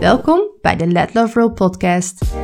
[0.00, 2.34] Welkom bij de Let Love Roll podcast.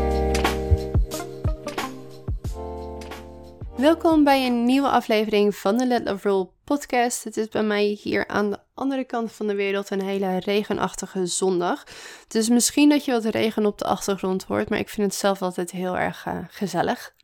[3.77, 7.25] Welkom bij een nieuwe aflevering van de Let Love Roll podcast.
[7.25, 11.27] Het is bij mij hier aan de andere kant van de wereld een hele regenachtige
[11.27, 11.85] zondag.
[12.29, 15.43] Dus misschien dat je wat regen op de achtergrond hoort, maar ik vind het zelf
[15.43, 17.15] altijd heel erg uh, gezellig.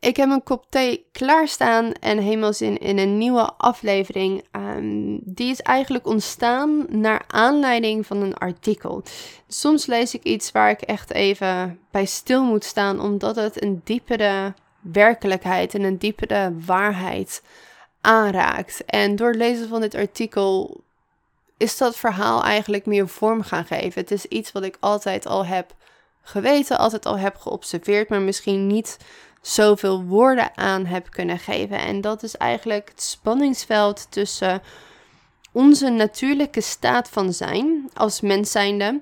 [0.00, 4.44] Ik heb een kop thee klaarstaan en helemaal zin in een nieuwe aflevering.
[4.52, 9.02] Um, die is eigenlijk ontstaan naar aanleiding van een artikel.
[9.48, 13.80] Soms lees ik iets waar ik echt even bij stil moet staan, omdat het een
[13.84, 17.42] diepere werkelijkheid en een diepere waarheid
[18.00, 18.84] aanraakt.
[18.84, 20.80] En door het lezen van dit artikel
[21.56, 24.00] is dat verhaal eigenlijk meer vorm gaan geven.
[24.00, 25.74] Het is iets wat ik altijd al heb
[26.22, 28.96] geweten, altijd al heb geobserveerd, maar misschien niet
[29.40, 31.78] zoveel woorden aan heb kunnen geven.
[31.78, 34.62] En dat is eigenlijk het spanningsveld tussen
[35.52, 39.00] onze natuurlijke staat van zijn als mens zijnde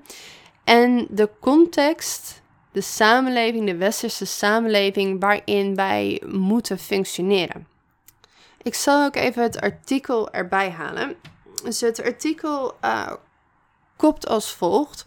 [0.63, 7.67] en de context, de samenleving, de westerse samenleving waarin wij moeten functioneren.
[8.61, 11.15] Ik zal ook even het artikel erbij halen.
[11.63, 13.13] Dus het artikel uh,
[13.95, 15.05] kopt als volgt: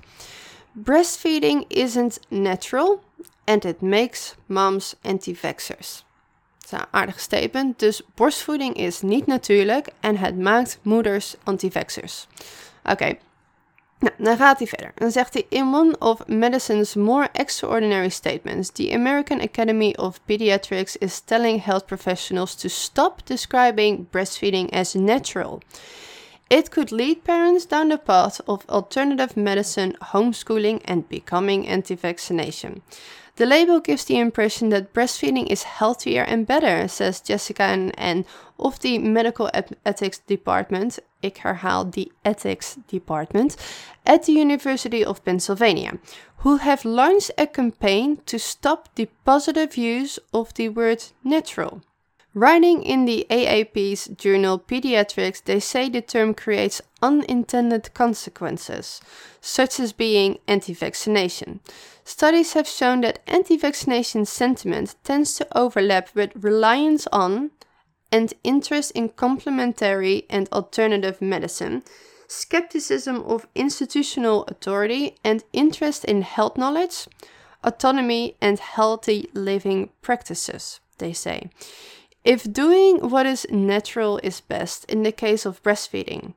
[0.73, 3.03] Breastfeeding isn't natural
[3.45, 6.05] and it makes moms anti-vaxxers.
[6.59, 7.79] Dat is een aardig statement.
[7.79, 12.27] Dus borstvoeding is niet natuurlijk en het maakt moeders anti-vaxxers.
[12.85, 13.17] Oké,
[14.03, 14.93] nou, dan gaat hij verder.
[14.95, 20.97] Dan zegt hij: In one of medicine's more extraordinary statements, the American Academy of Pediatrics
[20.97, 25.61] is telling health professionals to stop describing breastfeeding as natural.
[26.47, 32.83] It could lead parents down the path of alternative medicine, homeschooling, and becoming anti vaccination.
[33.37, 37.63] The label gives the impression that breastfeeding is healthier and better, says Jessica
[37.97, 38.25] and
[38.59, 39.51] of the Medical
[39.85, 43.57] Ethics Department, ik herhaal the Ethics Department,
[44.05, 45.99] at the University of Pennsylvania,
[46.39, 51.81] who have launched a campaign to stop the positive use of the word natural.
[52.35, 59.03] Writing in the AAP's journal Pediatrics, they say the term creates unintended consequences,
[59.43, 61.61] such as being anti vaccination.
[62.05, 67.51] Studies have shown that anti vaccination sentiment tends to overlap with reliance on
[68.11, 71.83] and interest in complementary and alternative medicine,
[72.29, 77.09] skepticism of institutional authority, and interest in health knowledge,
[77.63, 81.51] autonomy, and healthy living practices, they say.
[82.25, 86.35] If doing what is natural is best in the case of breastfeeding,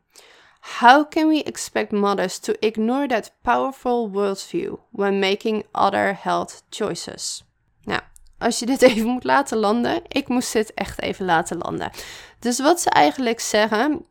[0.59, 7.43] how can we expect mothers to ignore that powerful worldview when making other health choices?
[7.83, 8.01] Nou,
[8.37, 11.91] als je dit even moet laten landen, ik moest dit echt even laten landen.
[12.39, 14.05] Dus wat ze eigenlijk zeggen,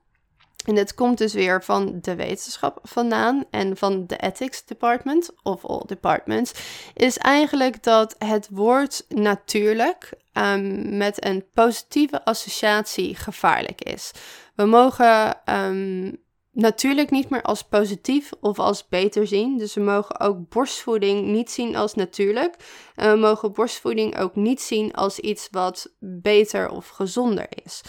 [0.64, 5.64] en dit komt dus weer van de wetenschap vandaan en van de ethics department of
[5.64, 6.52] all departments,
[6.94, 14.10] is eigenlijk dat het woord natuurlijk um, met een positieve associatie gevaarlijk is.
[14.54, 16.22] We mogen um,
[16.52, 19.58] natuurlijk niet meer als positief of als beter zien.
[19.58, 22.56] Dus we mogen ook borstvoeding niet zien als natuurlijk.
[22.94, 27.82] En we mogen borstvoeding ook niet zien als iets wat beter of gezonder is.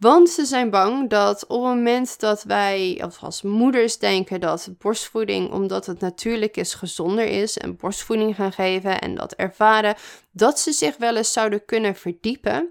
[0.00, 5.52] Want ze zijn bang dat op het moment dat wij, als moeders denken dat borstvoeding,
[5.52, 9.94] omdat het natuurlijk is, gezonder is en borstvoeding gaan geven en dat ervaren,
[10.32, 12.70] dat ze zich wel eens zouden kunnen verdiepen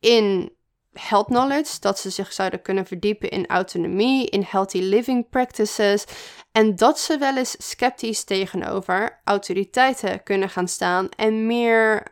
[0.00, 0.56] in
[0.92, 6.04] health knowledge, dat ze zich zouden kunnen verdiepen in autonomie, in healthy living practices
[6.52, 12.02] en dat ze wel eens sceptisch tegenover autoriteiten kunnen gaan staan en meer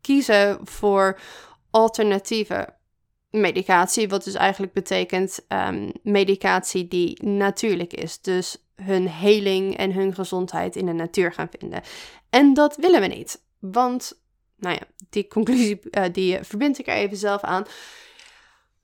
[0.00, 1.20] kiezen voor
[1.70, 2.78] alternatieven
[3.30, 8.20] medicatie, wat dus eigenlijk betekent um, medicatie die natuurlijk is.
[8.20, 11.82] Dus hun heling en hun gezondheid in de natuur gaan vinden.
[12.30, 14.20] En dat willen we niet, want,
[14.56, 17.64] nou ja, die conclusie uh, die verbind ik er even zelf aan.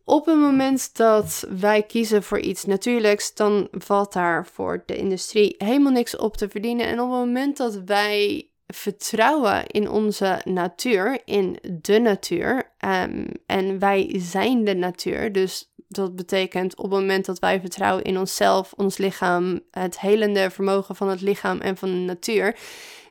[0.04, 5.54] Op het moment dat wij kiezen voor iets natuurlijks, dan valt daar voor de industrie
[5.58, 6.87] helemaal niks op te verdienen.
[6.87, 12.72] En op het moment dat wij vertrouwen in onze natuur, in de natuur.
[12.84, 15.32] Um, en wij zijn de natuur.
[15.32, 20.50] Dus dat betekent op het moment dat wij vertrouwen in onszelf, ons lichaam, het helende
[20.50, 22.56] vermogen van het lichaam en van de natuur,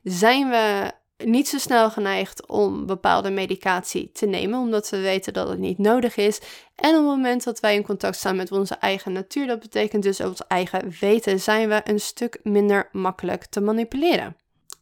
[0.03, 5.49] zijn we niet zo snel geneigd om bepaalde medicatie te nemen, omdat we weten dat
[5.49, 6.39] het niet nodig is.
[6.75, 10.03] En op het moment dat wij in contact staan met onze eigen natuur, dat betekent
[10.03, 14.35] dus ons eigen weten, zijn we een stuk minder makkelijk te manipuleren.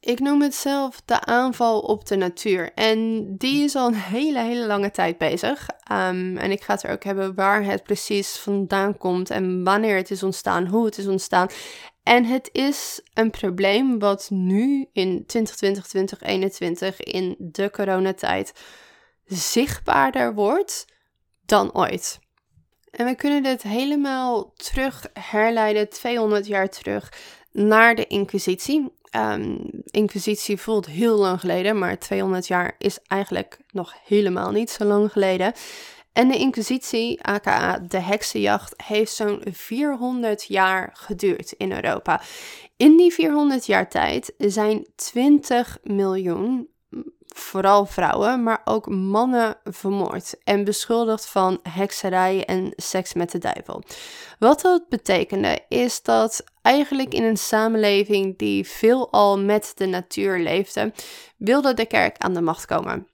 [0.05, 2.73] Ik noem het zelf de aanval op de natuur.
[2.73, 5.67] En die is al een hele, hele lange tijd bezig.
[5.91, 9.95] Um, en ik ga het er ook hebben waar het precies vandaan komt en wanneer
[9.95, 11.47] het is ontstaan, hoe het is ontstaan.
[12.03, 18.53] En het is een probleem wat nu in 2020, 2021 in de coronatijd
[19.25, 20.85] zichtbaarder wordt
[21.45, 22.19] dan ooit.
[22.91, 27.11] En we kunnen dit helemaal terug herleiden, 200 jaar terug,
[27.53, 28.91] naar de Inquisitie.
[29.15, 34.83] Um, Inquisitie voelt heel lang geleden, maar 200 jaar is eigenlijk nog helemaal niet zo
[34.85, 35.53] lang geleden.
[36.13, 42.21] En de Inquisitie, aka de heksenjacht, heeft zo'n 400 jaar geduurd in Europa.
[42.77, 46.67] In die 400 jaar tijd zijn 20 miljoen,
[47.33, 53.83] vooral vrouwen, maar ook mannen vermoord en beschuldigd van hekserij en seks met de duivel.
[54.39, 60.93] Wat dat betekende is dat eigenlijk in een samenleving die veelal met de natuur leefde,
[61.37, 63.07] wilde de kerk aan de macht komen.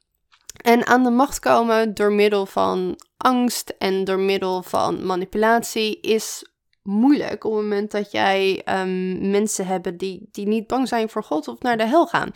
[0.62, 6.44] En aan de macht komen door middel van angst en door middel van manipulatie is
[6.89, 11.24] moeilijk op het moment dat jij um, mensen hebt die, die niet bang zijn voor
[11.24, 12.31] God of naar de hel gaan.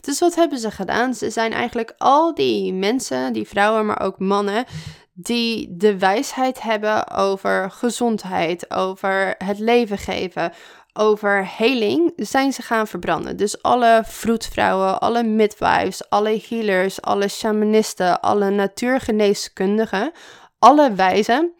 [0.00, 1.14] Dus wat hebben ze gedaan?
[1.14, 4.64] Ze zijn eigenlijk al die mensen, die vrouwen, maar ook mannen,
[5.12, 10.52] die de wijsheid hebben over gezondheid, over het leven geven,
[10.92, 13.36] over heling zijn ze gaan verbranden.
[13.36, 20.12] Dus alle vroedvrouwen, alle midwives, alle healers, alle shamanisten, alle natuurgeneeskundigen,
[20.58, 21.52] alle wijzen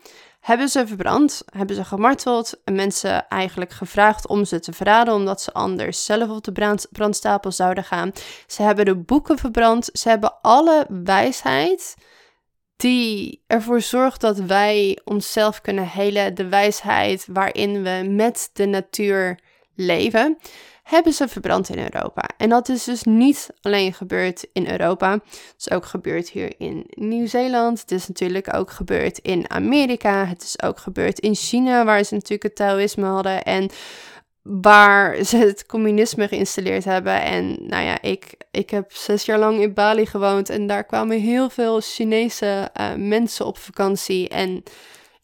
[0.44, 5.40] hebben ze verbrand, hebben ze gemarteld en mensen eigenlijk gevraagd om ze te verraden, omdat
[5.40, 8.12] ze anders zelf op de brandstapel zouden gaan.
[8.46, 11.94] Ze hebben de boeken verbrand, ze hebben alle wijsheid
[12.76, 19.38] die ervoor zorgt dat wij onszelf kunnen helen, de wijsheid waarin we met de natuur
[19.74, 20.38] leven,
[20.84, 22.28] hebben ze verbrand in Europa.
[22.36, 26.86] En dat is dus niet alleen gebeurd in Europa, het is ook gebeurd hier in
[26.88, 32.04] Nieuw-Zeeland, het is natuurlijk ook gebeurd in Amerika, het is ook gebeurd in China, waar
[32.04, 33.70] ze natuurlijk het Taoïsme hadden en
[34.42, 37.22] waar ze het communisme geïnstalleerd hebben.
[37.22, 41.20] En nou ja, ik, ik heb zes jaar lang in Bali gewoond en daar kwamen
[41.20, 44.28] heel veel Chinese uh, mensen op vakantie.
[44.28, 44.62] En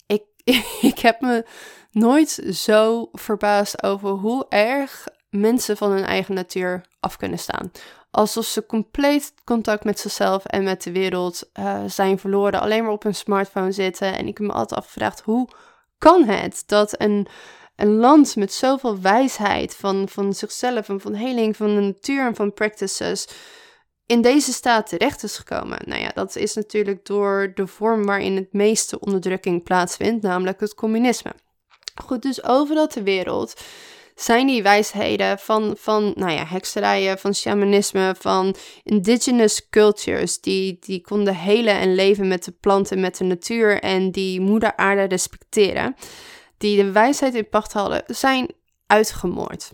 [0.07, 0.23] ik,
[0.93, 1.45] ik heb me
[1.91, 7.71] nooit zo verbaasd over hoe erg mensen van hun eigen natuur af kunnen staan.
[8.11, 12.93] Alsof ze compleet contact met zichzelf en met de wereld uh, zijn verloren, alleen maar
[12.93, 14.17] op hun smartphone zitten.
[14.17, 15.49] En ik heb me altijd afgevraagd, hoe
[15.99, 17.27] kan het dat een
[17.81, 22.35] een land met zoveel wijsheid van, van zichzelf en van heling, van de natuur en
[22.35, 23.29] van practices
[24.07, 25.79] in deze staat terecht is gekomen.
[25.85, 30.75] Nou ja, dat is natuurlijk door de vorm waarin het meeste onderdrukking plaatsvindt, namelijk het
[30.75, 31.33] communisme.
[32.05, 33.61] Goed, dus overal ter wereld
[34.23, 41.01] zijn die wijsheden van, van nou ja, hekserijen, van shamanisme, van indigenous cultures, die, die
[41.01, 45.95] konden helen en leven met de planten, met de natuur en die moeder aarde respecteren
[46.61, 48.51] die de wijsheid in pacht hadden, zijn
[48.87, 49.71] uitgemoord.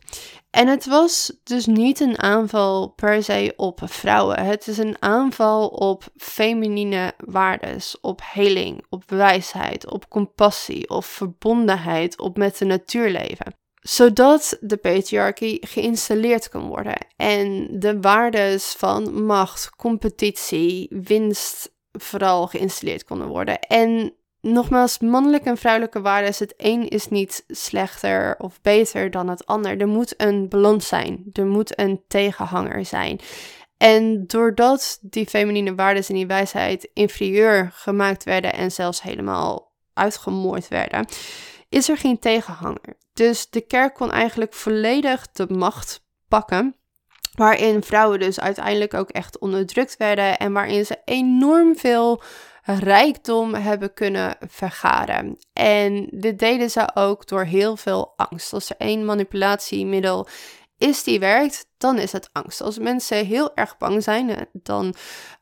[0.51, 4.45] En het was dus niet een aanval per se op vrouwen.
[4.45, 12.19] Het is een aanval op feminine waardes, op heling, op wijsheid, op compassie, op verbondenheid,
[12.19, 13.66] op met de natuur leven.
[13.89, 23.05] Zodat de patriarchie geïnstalleerd kan worden en de waardes van macht, competitie, winst vooral geïnstalleerd
[23.05, 23.61] konden worden.
[23.61, 26.35] En nogmaals, mannelijke en vrouwelijke waarden.
[26.39, 29.81] Het een is niet slechter of beter dan het ander.
[29.81, 31.25] Er moet een balans zijn.
[31.33, 33.21] Er moet een tegenhanger zijn.
[33.77, 40.69] En doordat die feminine waarden en die wijsheid inferieur gemaakt werden en zelfs helemaal uitgemoord
[40.69, 41.07] werden,
[41.69, 42.97] is er geen tegenhanger.
[43.13, 46.77] Dus de kerk kon eigenlijk volledig de macht pakken.
[47.35, 52.23] Waarin vrouwen dus uiteindelijk ook echt onderdrukt werden en waarin ze enorm veel
[52.63, 55.39] rijkdom hebben kunnen vergaren.
[55.53, 58.53] En dit deden ze ook door heel veel angst.
[58.53, 60.29] Als er één manipulatiemiddel
[60.79, 62.61] is die werkt, dan is het angst.
[62.61, 64.95] Als mensen heel erg bang zijn, eh, dan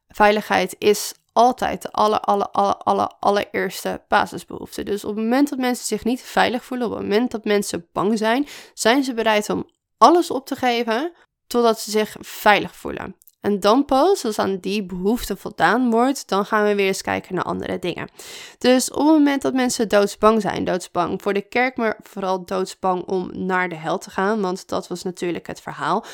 [0.08, 4.82] veiligheid is altijd de aller, aller, aller, aller, allereerste basisbehoefte.
[4.82, 7.88] Dus op het moment dat mensen zich niet veilig voelen, op het moment dat mensen
[7.92, 11.12] bang zijn, zijn ze bereid om alles op te geven
[11.46, 13.16] totdat ze zich veilig voelen.
[13.40, 17.34] En dan pas, als aan die behoefte voldaan wordt, dan gaan we weer eens kijken
[17.34, 18.08] naar andere dingen.
[18.58, 23.02] Dus op het moment dat mensen doodsbang zijn, doodsbang voor de kerk, maar vooral doodsbang
[23.02, 26.04] om naar de hel te gaan, want dat was natuurlijk het verhaal,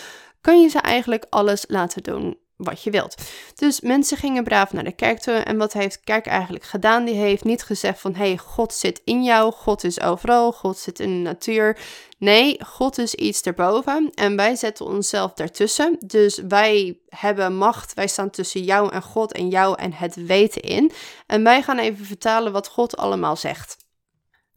[0.41, 3.15] kan je ze eigenlijk alles laten doen wat je wilt.
[3.55, 5.35] Dus mensen gingen braaf naar de kerk toe.
[5.35, 7.05] En wat heeft kerk eigenlijk gedaan?
[7.05, 11.01] Die heeft niet gezegd van, hey, God zit in jou, God is overal, God zit
[11.01, 11.79] in de natuur.
[12.19, 15.97] Nee, God is iets erboven en wij zetten onszelf daartussen.
[16.01, 20.63] Dus wij hebben macht, wij staan tussen jou en God en jou en het weten
[20.63, 20.93] in.
[21.27, 23.77] En wij gaan even vertalen wat God allemaal zegt.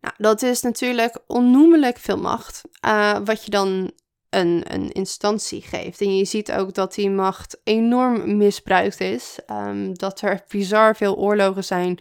[0.01, 3.91] Nou, dat is natuurlijk onnoemelijk veel macht, uh, wat je dan
[4.35, 6.01] een, een instantie geeft.
[6.01, 9.39] En je ziet ook dat die macht enorm misbruikt is.
[9.51, 11.99] Um, dat er bizar veel oorlogen zijn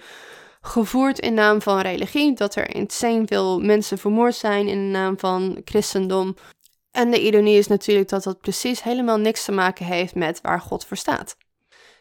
[0.60, 2.34] gevoerd in naam van religie.
[2.34, 6.36] Dat er insane veel mensen vermoord zijn in de naam van christendom.
[6.90, 10.60] En de ironie is natuurlijk dat dat precies helemaal niks te maken heeft met waar
[10.60, 11.36] God voor staat.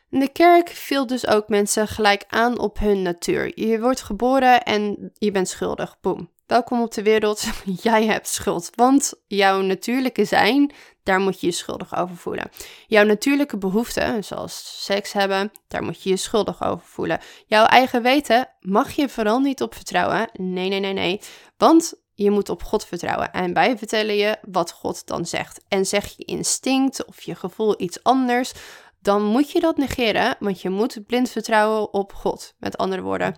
[0.09, 3.51] De kerk viel dus ook mensen gelijk aan op hun natuur.
[3.55, 5.97] Je wordt geboren en je bent schuldig.
[6.01, 6.29] Boom.
[6.51, 7.43] Welkom op de wereld.
[7.81, 8.69] Jij hebt schuld.
[8.75, 10.71] Want jouw natuurlijke zijn,
[11.03, 12.49] daar moet je je schuldig over voelen.
[12.87, 17.19] Jouw natuurlijke behoeften, zoals seks hebben, daar moet je je schuldig over voelen.
[17.45, 20.29] Jouw eigen weten mag je vooral niet op vertrouwen.
[20.33, 21.21] Nee, nee, nee, nee.
[21.57, 23.31] Want je moet op God vertrouwen.
[23.31, 25.63] En wij vertellen je wat God dan zegt.
[25.67, 28.51] En zeg je instinct of je gevoel iets anders,
[29.01, 32.53] dan moet je dat negeren, want je moet blind vertrouwen op God.
[32.57, 33.37] Met andere woorden,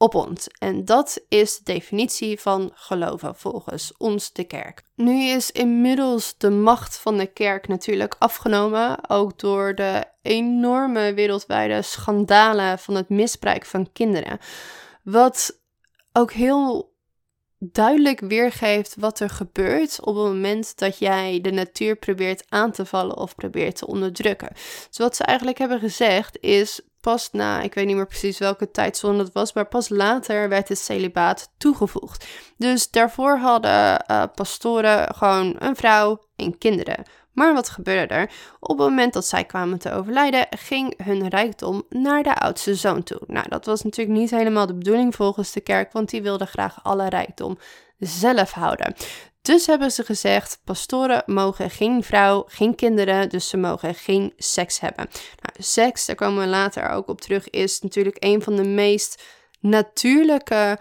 [0.00, 0.48] op ons.
[0.58, 4.82] En dat is de definitie van geloven volgens ons, de kerk.
[4.94, 11.82] Nu is inmiddels de macht van de kerk natuurlijk afgenomen, ook door de enorme wereldwijde
[11.82, 14.38] schandalen van het misbruik van kinderen.
[15.02, 15.60] Wat
[16.12, 16.92] ook heel
[17.58, 22.86] duidelijk weergeeft wat er gebeurt op het moment dat jij de natuur probeert aan te
[22.86, 24.52] vallen of probeert te onderdrukken.
[24.88, 28.70] Dus wat ze eigenlijk hebben gezegd is pas na, ik weet niet meer precies welke
[28.70, 32.26] tijdzone het was, maar pas later werd het celibaat toegevoegd.
[32.56, 37.04] Dus daarvoor hadden uh, pastoren gewoon een vrouw en kinderen.
[37.32, 38.30] Maar wat gebeurde er?
[38.60, 43.02] Op het moment dat zij kwamen te overlijden, ging hun rijkdom naar de oudste zoon
[43.02, 43.20] toe.
[43.26, 46.78] Nou, dat was natuurlijk niet helemaal de bedoeling volgens de kerk, want die wilde graag
[46.82, 47.58] alle rijkdom
[47.98, 48.94] zelf houden.
[49.42, 54.80] Dus hebben ze gezegd: pastoren mogen geen vrouw, geen kinderen, dus ze mogen geen seks
[54.80, 55.08] hebben.
[55.14, 59.22] Nou, seks, daar komen we later ook op terug, is natuurlijk een van de meest
[59.60, 60.78] natuurlijke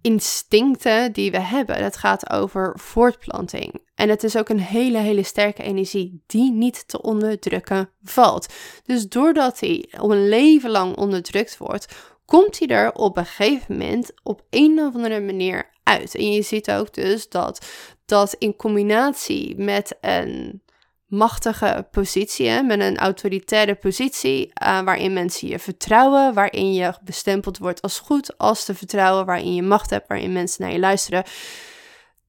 [0.00, 1.76] instincten die we hebben.
[1.76, 3.80] Het gaat over voortplanting.
[3.94, 8.46] En het is ook een hele, hele sterke energie die niet te onderdrukken valt.
[8.84, 11.86] Dus doordat hij al een leven lang onderdrukt wordt,
[12.24, 16.14] komt hij er op een gegeven moment op een of andere manier uit.
[16.14, 17.66] En je ziet ook dus dat
[18.04, 20.62] dat in combinatie met een
[21.06, 27.82] machtige positie, met een autoritaire positie, uh, waarin mensen je vertrouwen, waarin je bestempeld wordt
[27.82, 31.24] als goed, als te vertrouwen, waarin je macht hebt, waarin mensen naar je luisteren.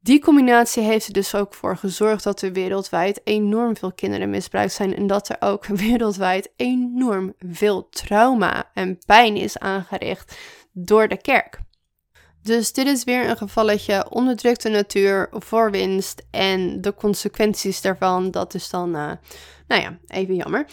[0.01, 4.73] Die combinatie heeft er dus ook voor gezorgd dat er wereldwijd enorm veel kinderen misbruikt
[4.73, 10.37] zijn en dat er ook wereldwijd enorm veel trauma en pijn is aangericht
[10.71, 11.59] door de kerk.
[12.43, 18.53] Dus dit is weer een gevalletje onderdrukte natuur voor winst en de consequenties daarvan, dat
[18.53, 19.11] is dan, uh,
[19.67, 20.65] nou ja, even jammer.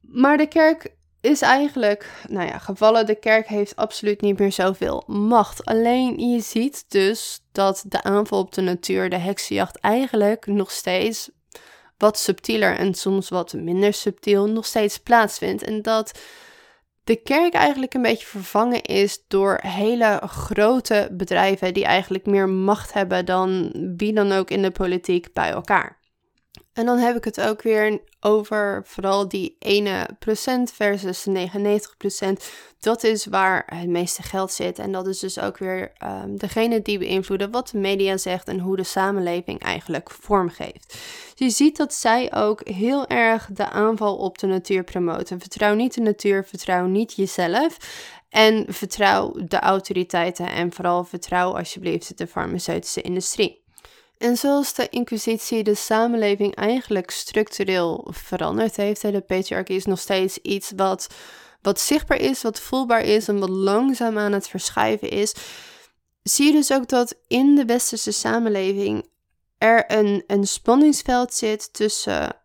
[0.00, 3.06] Maar de kerk is eigenlijk, nou ja, gevallen.
[3.06, 5.64] De kerk heeft absoluut niet meer zoveel macht.
[5.64, 11.30] Alleen je ziet dus dat de aanval op de natuur, de heksenjacht, eigenlijk nog steeds
[11.98, 15.62] wat subtieler en soms wat minder subtiel nog steeds plaatsvindt.
[15.62, 16.20] En dat
[17.04, 22.92] de kerk eigenlijk een beetje vervangen is door hele grote bedrijven die eigenlijk meer macht
[22.92, 26.02] hebben dan wie dan ook in de politiek bij elkaar.
[26.74, 31.96] En dan heb ik het ook weer over vooral die ene procent versus de 99
[31.96, 32.50] procent.
[32.80, 34.78] Dat is waar het meeste geld zit.
[34.78, 38.58] En dat is dus ook weer um, degene die beïnvloeden wat de media zegt en
[38.58, 40.98] hoe de samenleving eigenlijk vormgeeft.
[41.34, 45.40] Dus je ziet dat zij ook heel erg de aanval op de natuur promoten.
[45.40, 47.76] Vertrouw niet de natuur, vertrouw niet jezelf.
[48.28, 53.63] En vertrouw de autoriteiten en vooral vertrouw alsjeblieft de farmaceutische industrie.
[54.18, 60.38] En zoals de Inquisitie de samenleving eigenlijk structureel veranderd heeft, de patriarchie is nog steeds
[60.38, 61.06] iets wat,
[61.62, 65.34] wat zichtbaar is, wat voelbaar is en wat langzaam aan het verschuiven is,
[66.22, 69.08] zie je dus ook dat in de westerse samenleving
[69.58, 72.36] er een, een spanningsveld zit tussen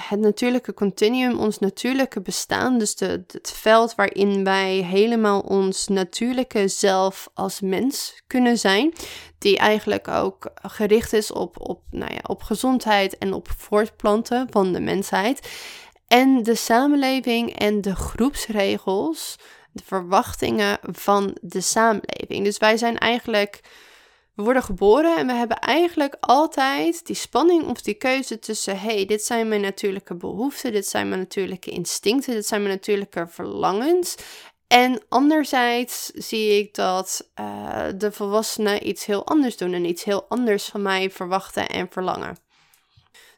[0.00, 6.68] het natuurlijke continuum, ons natuurlijke bestaan, dus de, het veld waarin wij helemaal ons natuurlijke
[6.68, 8.92] zelf als mens kunnen zijn,
[9.38, 14.72] die eigenlijk ook gericht is op, op, nou ja, op gezondheid en op voortplanten van
[14.72, 15.48] de mensheid.
[16.06, 19.36] En de samenleving en de groepsregels,
[19.72, 22.44] de verwachtingen van de samenleving.
[22.44, 23.60] Dus wij zijn eigenlijk
[24.38, 29.04] we worden geboren en we hebben eigenlijk altijd die spanning of die keuze tussen: hey,
[29.04, 34.16] dit zijn mijn natuurlijke behoeften, dit zijn mijn natuurlijke instincten, dit zijn mijn natuurlijke verlangens.
[34.66, 40.24] En anderzijds zie ik dat uh, de volwassenen iets heel anders doen en iets heel
[40.28, 42.36] anders van mij verwachten en verlangen.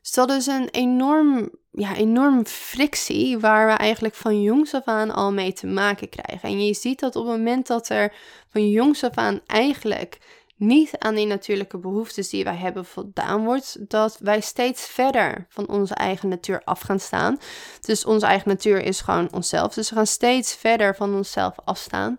[0.03, 5.11] Dus dat is een enorm, ja, enorm frictie waar we eigenlijk van jongs af aan
[5.11, 6.49] al mee te maken krijgen.
[6.49, 8.15] En je ziet dat op het moment dat er
[8.49, 10.19] van jongs af aan eigenlijk
[10.61, 15.69] niet aan die natuurlijke behoeftes die wij hebben voldaan wordt, dat wij steeds verder van
[15.69, 17.39] onze eigen natuur af gaan staan.
[17.81, 19.75] Dus onze eigen natuur is gewoon onszelf.
[19.75, 22.17] Dus we gaan steeds verder van onszelf afstaan.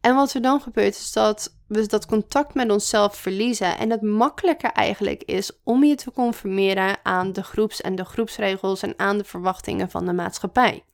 [0.00, 3.78] En wat er dan gebeurt is dat we dat contact met onszelf verliezen.
[3.78, 8.82] En het makkelijker eigenlijk is om je te conformeren aan de groeps- en de groepsregels
[8.82, 10.84] en aan de verwachtingen van de maatschappij.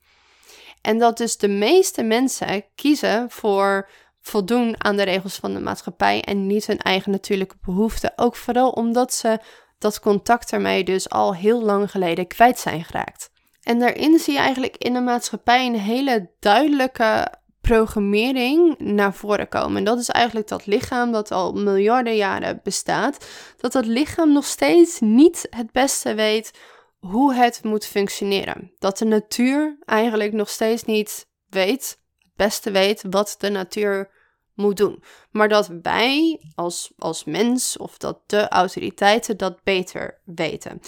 [0.81, 3.89] En dat dus de meeste mensen kiezen voor
[4.23, 8.13] voldoen aan de regels van de maatschappij en niet hun eigen natuurlijke behoeften.
[8.15, 9.39] Ook vooral omdat ze
[9.77, 13.31] dat contact ermee dus al heel lang geleden kwijt zijn geraakt.
[13.61, 19.77] En daarin zie je eigenlijk in de maatschappij een hele duidelijke programmering naar voren komen.
[19.77, 23.25] En dat is eigenlijk dat lichaam dat al miljarden jaren bestaat,
[23.57, 26.51] dat dat lichaam nog steeds niet het beste weet
[26.99, 28.71] hoe het moet functioneren.
[28.79, 32.01] Dat de natuur eigenlijk nog steeds niet weet
[32.35, 34.09] beste weet wat de natuur
[34.53, 35.03] moet doen.
[35.31, 40.81] Maar dat wij als, als mens of dat de autoriteiten dat beter weten.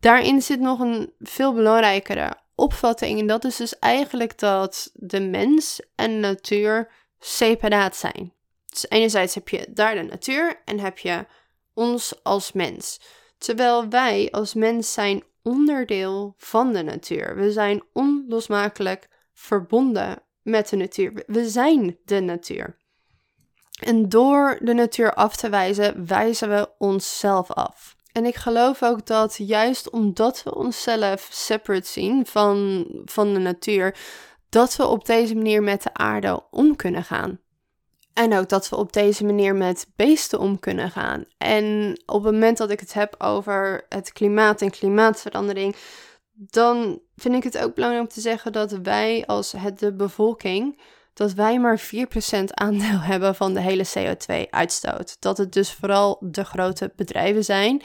[0.00, 3.20] Daarin zit nog een veel belangrijkere opvatting.
[3.20, 8.32] En dat is dus eigenlijk dat de mens en natuur separaat zijn.
[8.66, 11.26] Dus enerzijds heb je daar de natuur en heb je
[11.74, 13.00] ons als mens.
[13.38, 17.36] Terwijl wij als mens zijn onderdeel van de natuur.
[17.36, 21.22] We zijn onlosmakelijk verbonden met de natuur.
[21.26, 22.76] We zijn de natuur.
[23.82, 27.96] En door de natuur af te wijzen, wijzen we onszelf af.
[28.12, 33.96] En ik geloof ook dat juist omdat we onszelf separate zien van, van de natuur,
[34.48, 37.40] dat we op deze manier met de aarde om kunnen gaan.
[38.12, 41.24] En ook dat we op deze manier met beesten om kunnen gaan.
[41.38, 45.76] En op het moment dat ik het heb over het klimaat en klimaatverandering,
[46.32, 50.78] dan vind ik het ook belangrijk om te zeggen dat wij als het, de bevolking,
[51.14, 55.16] dat wij maar 4% aandeel hebben van de hele CO2-uitstoot.
[55.20, 57.82] Dat het dus vooral de grote bedrijven zijn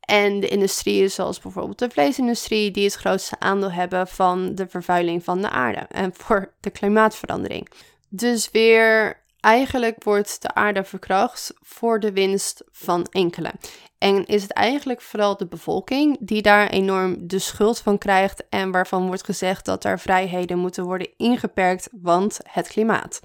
[0.00, 5.24] en de industrieën zoals bijvoorbeeld de vleesindustrie, die het grootste aandeel hebben van de vervuiling
[5.24, 7.68] van de aarde en voor de klimaatverandering.
[8.08, 13.52] Dus weer Eigenlijk wordt de aarde verkracht voor de winst van enkele.
[13.98, 18.70] En is het eigenlijk vooral de bevolking die daar enorm de schuld van krijgt en
[18.70, 23.20] waarvan wordt gezegd dat er vrijheden moeten worden ingeperkt, want het klimaat.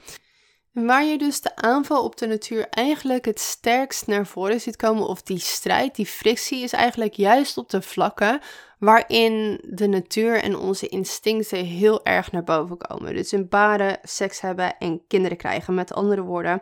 [0.76, 5.08] Waar je dus de aanval op de natuur eigenlijk het sterkst naar voren ziet komen,
[5.08, 8.40] of die strijd, die frictie, is eigenlijk juist op de vlakken
[8.80, 13.14] waarin de natuur en onze instincten heel erg naar boven komen.
[13.14, 15.74] Dus in baren, seks hebben en kinderen krijgen.
[15.74, 16.62] Met andere woorden,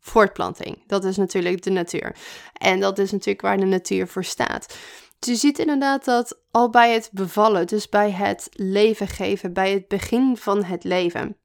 [0.00, 0.82] voortplanting.
[0.86, 2.16] Dat is natuurlijk de natuur.
[2.52, 4.76] En dat is natuurlijk waar de natuur voor staat.
[5.18, 9.72] Dus je ziet inderdaad dat al bij het bevallen, dus bij het leven geven, bij
[9.72, 11.36] het begin van het leven,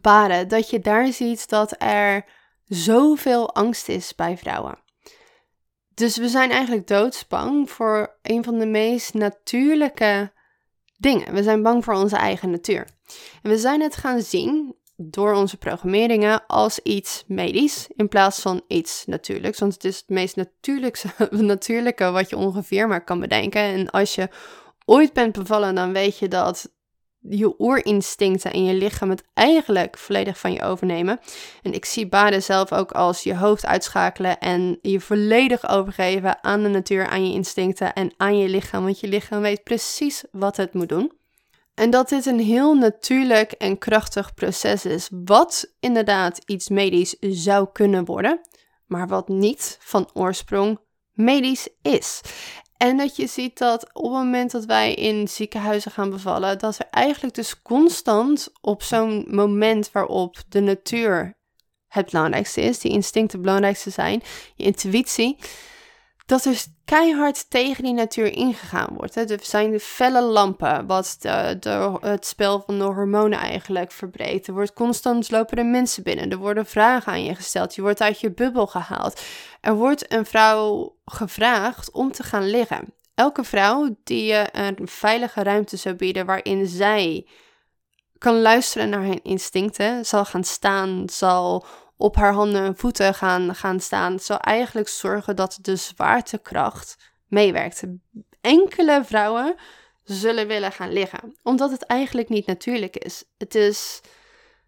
[0.00, 2.24] baren, dat je daar ziet dat er
[2.64, 4.78] zoveel angst is bij vrouwen.
[5.94, 10.32] Dus we zijn eigenlijk doodsbang voor een van de meest natuurlijke
[10.96, 11.34] dingen.
[11.34, 12.88] We zijn bang voor onze eigen natuur.
[13.42, 18.62] En we zijn het gaan zien door onze programmeringen als iets medisch in plaats van
[18.68, 19.58] iets natuurlijks.
[19.58, 20.36] Want het is het meest
[21.30, 23.62] natuurlijke wat je ongeveer maar kan bedenken.
[23.62, 24.28] En als je
[24.84, 26.72] ooit bent bevallen, dan weet je dat
[27.28, 31.20] je oerinstincten en je lichaam het eigenlijk volledig van je overnemen.
[31.62, 36.62] En ik zie baden zelf ook als je hoofd uitschakelen en je volledig overgeven aan
[36.62, 38.84] de natuur, aan je instincten en aan je lichaam.
[38.84, 41.12] Want je lichaam weet precies wat het moet doen.
[41.74, 47.68] En dat dit een heel natuurlijk en krachtig proces is, wat inderdaad iets medisch zou
[47.72, 48.40] kunnen worden,
[48.86, 50.78] maar wat niet van oorsprong
[51.12, 52.20] medisch is.
[52.76, 56.78] En dat je ziet dat op het moment dat wij in ziekenhuizen gaan bevallen, dat
[56.78, 61.36] er eigenlijk dus constant op zo'n moment waarop de natuur
[61.88, 64.22] het belangrijkste is, die instincten het belangrijkste zijn,
[64.54, 65.36] je intuïtie,
[66.26, 69.14] dat er keihard tegen die natuur ingegaan wordt.
[69.14, 69.24] Hè.
[69.24, 74.46] Er zijn de felle lampen, wat de, de, het spel van de hormonen eigenlijk verbreedt.
[74.46, 76.30] Er wordt constant lopen er mensen binnen.
[76.30, 77.74] Er worden vragen aan je gesteld.
[77.74, 79.20] Je wordt uit je bubbel gehaald.
[79.60, 82.92] Er wordt een vrouw gevraagd om te gaan liggen.
[83.14, 87.26] elke vrouw die je een veilige ruimte zou bieden waarin zij
[88.18, 93.54] kan luisteren naar haar instincten, zal gaan staan, zal op haar handen en voeten gaan,
[93.54, 96.96] gaan staan, zal eigenlijk zorgen dat de zwaartekracht
[97.28, 97.82] meewerkt.
[98.40, 99.54] Enkele vrouwen
[100.04, 103.24] zullen willen gaan liggen, omdat het eigenlijk niet natuurlijk is.
[103.38, 104.00] Het is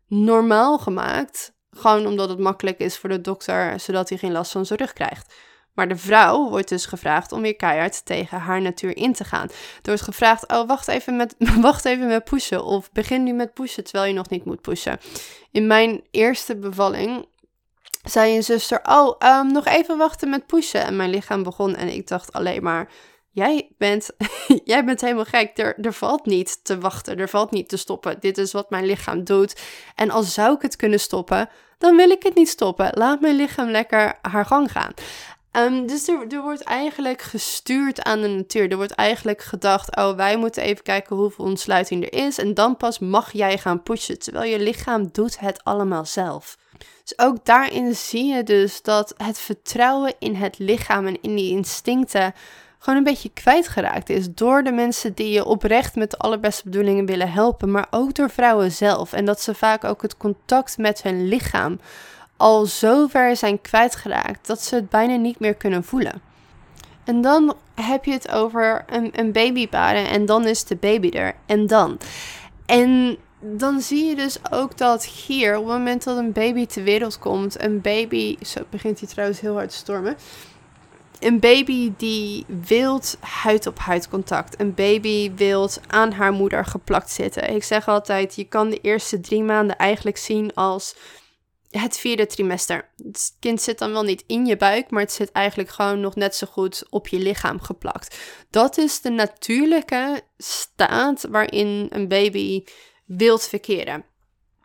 [0.07, 4.67] normaal gemaakt, gewoon omdat het makkelijk is voor de dokter, zodat hij geen last van
[4.67, 5.35] zijn rug krijgt.
[5.77, 9.49] Maar de vrouw wordt dus gevraagd om weer keihard tegen haar natuur in te gaan.
[9.49, 12.65] Er wordt gevraagd, oh wacht even met, wacht even met pushen.
[12.65, 14.99] Of begin nu met pushen terwijl je nog niet moet pushen.
[15.51, 17.27] In mijn eerste bevalling
[18.03, 20.85] zei een zuster, oh um, nog even wachten met pushen.
[20.85, 22.89] En mijn lichaam begon en ik dacht alleen maar,
[23.31, 24.11] jij bent,
[24.65, 25.59] jij bent helemaal gek.
[25.59, 28.21] Er, er valt niet te wachten, er valt niet te stoppen.
[28.21, 29.61] Dit is wat mijn lichaam doet.
[29.95, 32.91] En als zou ik het kunnen stoppen, dan wil ik het niet stoppen.
[32.95, 34.93] Laat mijn lichaam lekker haar gang gaan.
[35.57, 38.71] Um, dus er, er, wordt eigenlijk gestuurd aan de natuur.
[38.71, 42.39] Er wordt eigenlijk gedacht: oh, wij moeten even kijken hoeveel ontsluiting er is.
[42.39, 44.19] En dan pas mag jij gaan pushen.
[44.19, 46.59] Terwijl je lichaam doet het allemaal zelf.
[47.03, 51.51] Dus ook daarin zie je dus dat het vertrouwen in het lichaam en in die
[51.51, 52.35] instincten
[52.79, 54.31] gewoon een beetje kwijtgeraakt is.
[54.31, 57.71] Door de mensen die je oprecht met de allerbeste bedoelingen willen helpen.
[57.71, 59.13] Maar ook door vrouwen zelf.
[59.13, 61.81] En dat ze vaak ook het contact met hun lichaam
[62.37, 66.23] al zo ver zijn kwijtgeraakt dat ze het bijna niet meer kunnen voelen.
[67.05, 71.35] En dan heb je het over een, een en dan is de baby er.
[71.47, 71.99] En dan.
[72.67, 76.83] En dan zie je dus ook dat hier, op het moment dat een baby ter
[76.83, 78.37] wereld komt, een baby.
[78.43, 80.17] Zo begint hij trouwens heel hard te stormen.
[81.21, 84.61] Een baby die wilt huid op huid contact.
[84.61, 87.55] Een baby wilt aan haar moeder geplakt zitten.
[87.55, 90.97] Ik zeg altijd, je kan de eerste drie maanden eigenlijk zien als
[91.79, 92.91] het vierde trimester.
[92.97, 96.15] Het kind zit dan wel niet in je buik, maar het zit eigenlijk gewoon nog
[96.15, 98.19] net zo goed op je lichaam geplakt.
[98.51, 102.65] Dat is de natuurlijke staat waarin een baby
[103.05, 104.05] wilt verkeren.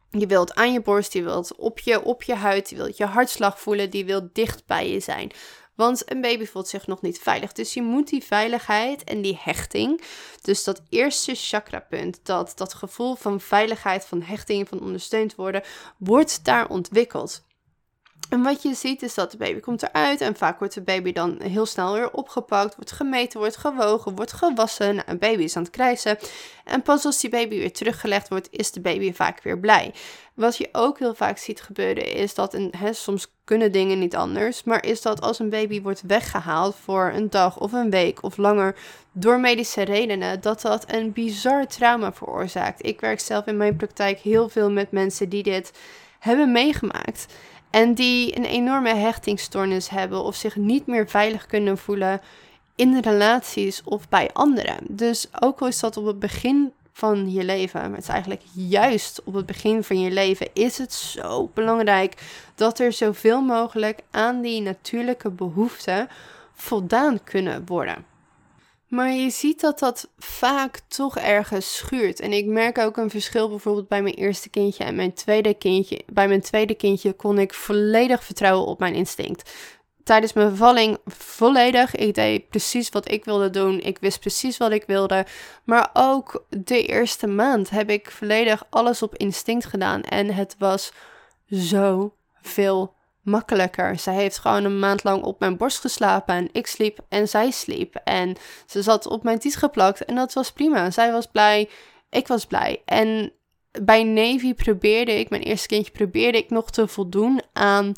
[0.09, 3.05] Je wilt aan je borst, je wilt op je, op je huid, je wilt je
[3.05, 5.31] hartslag voelen, die wil dicht bij je zijn.
[5.75, 7.51] Want een baby voelt zich nog niet veilig.
[7.51, 10.01] Dus je moet die veiligheid en die hechting,
[10.41, 15.63] dus dat eerste chakrapunt, dat, dat gevoel van veiligheid, van hechting, van ondersteund worden,
[15.97, 17.43] wordt daar ontwikkeld.
[18.31, 21.11] En wat je ziet is dat de baby komt eruit en vaak wordt de baby
[21.11, 24.95] dan heel snel weer opgepakt, wordt gemeten, wordt gewogen, wordt gewassen.
[24.95, 26.17] Nou, een baby is aan het krijsen.
[26.63, 29.93] En pas als die baby weer teruggelegd wordt, is de baby vaak weer blij.
[30.33, 34.15] Wat je ook heel vaak ziet gebeuren is dat, een, hè, soms kunnen dingen niet
[34.15, 38.23] anders, maar is dat als een baby wordt weggehaald voor een dag of een week
[38.23, 38.75] of langer
[39.11, 42.85] door medische redenen, dat dat een bizar trauma veroorzaakt.
[42.85, 45.71] Ik werk zelf in mijn praktijk heel veel met mensen die dit
[46.19, 47.25] hebben meegemaakt.
[47.71, 52.21] En die een enorme hechtingstoornis hebben of zich niet meer veilig kunnen voelen
[52.75, 54.77] in relaties of bij anderen.
[54.87, 58.41] Dus ook al is dat op het begin van je leven, maar het is eigenlijk
[58.53, 62.21] juist op het begin van je leven, is het zo belangrijk
[62.55, 66.07] dat er zoveel mogelijk aan die natuurlijke behoeften
[66.53, 68.10] voldaan kunnen worden.
[68.91, 72.19] Maar je ziet dat dat vaak toch ergens schuurt.
[72.19, 76.01] En ik merk ook een verschil bijvoorbeeld bij mijn eerste kindje en mijn tweede kindje.
[76.13, 79.51] Bij mijn tweede kindje kon ik volledig vertrouwen op mijn instinct.
[80.03, 81.95] Tijdens mijn bevalling volledig.
[81.95, 83.79] Ik deed precies wat ik wilde doen.
[83.79, 85.25] Ik wist precies wat ik wilde.
[85.63, 90.03] Maar ook de eerste maand heb ik volledig alles op instinct gedaan.
[90.03, 90.91] En het was
[91.49, 93.99] zo veel makkelijker.
[93.99, 97.51] Zij heeft gewoon een maand lang op mijn borst geslapen en ik sliep en zij
[97.51, 97.95] sliep.
[98.03, 100.91] En ze zat op mijn tiet geplakt en dat was prima.
[100.91, 101.69] Zij was blij,
[102.09, 102.81] ik was blij.
[102.85, 103.33] En
[103.81, 107.93] bij Navy probeerde ik, mijn eerste kindje, probeerde ik nog te voldoen aan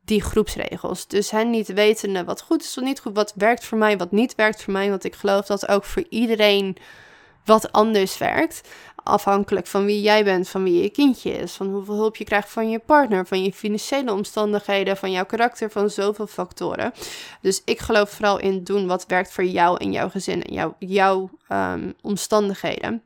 [0.00, 1.06] die groepsregels.
[1.06, 4.12] Dus hen niet wetende wat goed is of niet goed, wat werkt voor mij, wat
[4.12, 4.90] niet werkt voor mij.
[4.90, 6.76] Want ik geloof dat ook voor iedereen
[7.44, 8.68] wat anders werkt
[9.08, 12.50] afhankelijk van wie jij bent, van wie je kindje is, van hoeveel hulp je krijgt
[12.50, 16.92] van je partner, van je financiële omstandigheden, van jouw karakter, van zoveel factoren.
[17.40, 21.30] Dus ik geloof vooral in doen wat werkt voor jou en jouw gezin en jouw,
[21.52, 23.02] um, omstandigheden.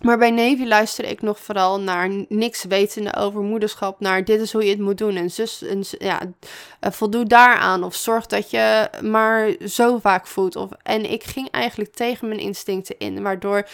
[0.00, 4.00] Maar bij Navy luister ik nog vooral naar niks wetende over moederschap.
[4.00, 5.16] Naar dit is hoe je het moet doen.
[5.16, 7.84] En zus, en, ja, uh, voldoe daaraan.
[7.84, 10.56] Of zorg dat je maar zo vaak voedt.
[10.56, 13.22] Of, en ik ging eigenlijk tegen mijn instincten in.
[13.22, 13.68] Waardoor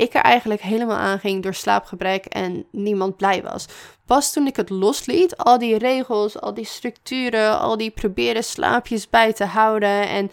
[0.00, 3.66] ik er eigenlijk helemaal aan ging door slaapgebrek en niemand blij was.
[4.06, 9.08] Pas toen ik het losliet, al die regels, al die structuren, al die proberen slaapjes
[9.08, 10.08] bij te houden.
[10.08, 10.28] En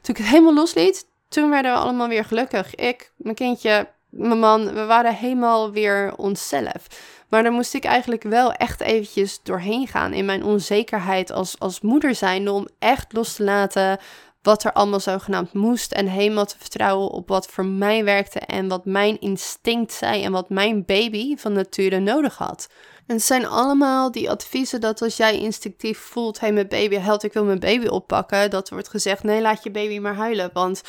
[0.00, 2.74] toen ik het helemaal losliet, toen werden we allemaal weer gelukkig.
[2.74, 6.86] Ik, mijn kindje, mijn man, we waren helemaal weer onszelf.
[7.28, 11.80] Maar dan moest ik eigenlijk wel echt eventjes doorheen gaan in mijn onzekerheid als, als
[11.80, 12.48] moeder zijn.
[12.48, 13.98] Om echt los te laten
[14.46, 18.68] wat er allemaal zogenaamd moest en helemaal te vertrouwen op wat voor mij werkte en
[18.68, 22.68] wat mijn instinct zei en wat mijn baby van nature nodig had.
[23.06, 27.22] En het zijn allemaal die adviezen dat als jij instinctief voelt, hé mijn baby helpt,
[27.22, 30.82] ik wil mijn baby oppakken, dat wordt gezegd, nee laat je baby maar huilen, want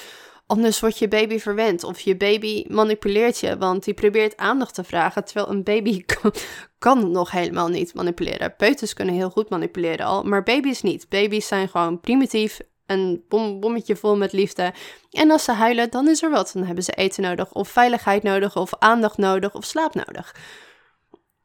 [0.47, 4.83] Anders wordt je baby verwend of je baby manipuleert je, want die probeert aandacht te
[4.83, 6.33] vragen, terwijl een baby kan,
[6.77, 8.55] kan nog helemaal niet manipuleren.
[8.55, 11.09] Peuters kunnen heel goed manipuleren al, maar baby's niet.
[11.09, 14.73] Baby's zijn gewoon primitief, een bom, bommetje vol met liefde.
[15.11, 16.51] En als ze huilen, dan is er wat.
[16.53, 20.35] Dan hebben ze eten nodig, of veiligheid nodig, of aandacht nodig, of slaap nodig.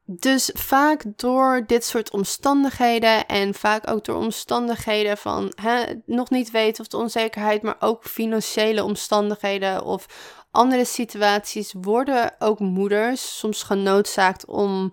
[0.05, 6.50] Dus vaak door dit soort omstandigheden en vaak ook door omstandigheden van hè, nog niet
[6.50, 10.07] weten of de onzekerheid, maar ook financiële omstandigheden of
[10.50, 14.92] andere situaties worden ook moeders soms genoodzaakt om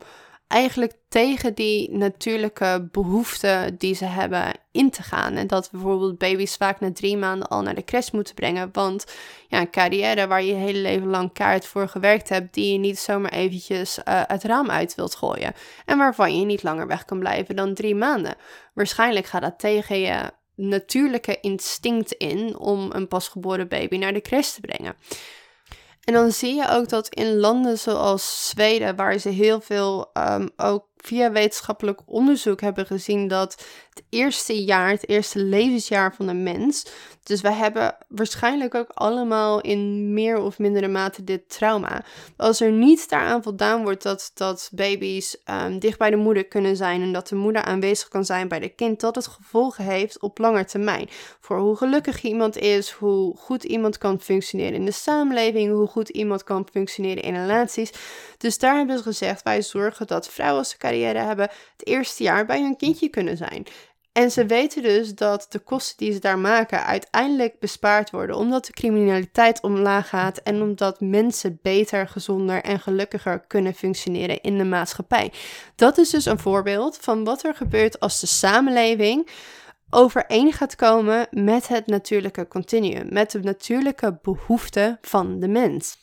[0.50, 5.34] eigenlijk tegen die natuurlijke behoeften die ze hebben in te gaan.
[5.34, 8.70] En dat bijvoorbeeld baby's vaak na drie maanden al naar de crash moeten brengen.
[8.72, 9.06] Want
[9.48, 12.78] ja, een carrière waar je je hele leven lang kaart voor gewerkt hebt, die je
[12.78, 15.54] niet zomaar eventjes uh, het raam uit wilt gooien.
[15.86, 18.36] En waarvan je niet langer weg kan blijven dan drie maanden.
[18.74, 24.50] Waarschijnlijk gaat dat tegen je natuurlijke instinct in om een pasgeboren baby naar de crash
[24.50, 24.96] te brengen.
[26.04, 30.50] En dan zie je ook dat in landen zoals Zweden, waar ze heel veel um,
[30.58, 36.44] ook via wetenschappelijk onderzoek hebben gezien dat het eerste jaar, het eerste levensjaar van een
[36.44, 36.86] mens.
[37.24, 42.04] Dus wij hebben waarschijnlijk ook allemaal in meer of mindere mate dit trauma.
[42.38, 46.76] Als er niet daaraan voldaan wordt dat, dat baby's um, dicht bij de moeder kunnen
[46.76, 50.20] zijn en dat de moeder aanwezig kan zijn bij de kind, dat het gevolgen heeft
[50.20, 51.10] op lange termijn.
[51.40, 56.10] Voor hoe gelukkig iemand is, hoe goed iemand kan functioneren in de samenleving, hoe goed
[56.10, 57.92] iemand kan functioneren in relaties.
[58.40, 62.46] Dus daar hebben ze gezegd, wij zorgen dat vrouwen als carrière hebben, het eerste jaar
[62.46, 63.66] bij hun kindje kunnen zijn.
[64.12, 68.66] En ze weten dus dat de kosten die ze daar maken uiteindelijk bespaard worden, omdat
[68.66, 74.64] de criminaliteit omlaag gaat en omdat mensen beter, gezonder en gelukkiger kunnen functioneren in de
[74.64, 75.32] maatschappij.
[75.76, 79.30] Dat is dus een voorbeeld van wat er gebeurt als de samenleving
[79.90, 85.98] overeen gaat komen met het natuurlijke continuum, met de natuurlijke behoeften van de mens.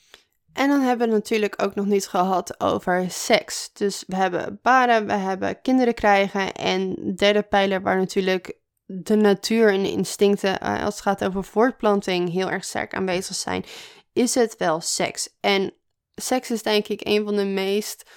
[0.56, 3.70] En dan hebben we natuurlijk ook nog niet gehad over seks.
[3.72, 6.52] Dus we hebben baren, we hebben kinderen krijgen.
[6.52, 11.44] En derde pijler waar natuurlijk de natuur en de instincten, eh, als het gaat over
[11.44, 13.64] voortplanting, heel erg sterk aanwezig zijn,
[14.12, 15.28] is het wel seks.
[15.40, 15.72] En
[16.14, 18.10] seks is denk ik een van de meest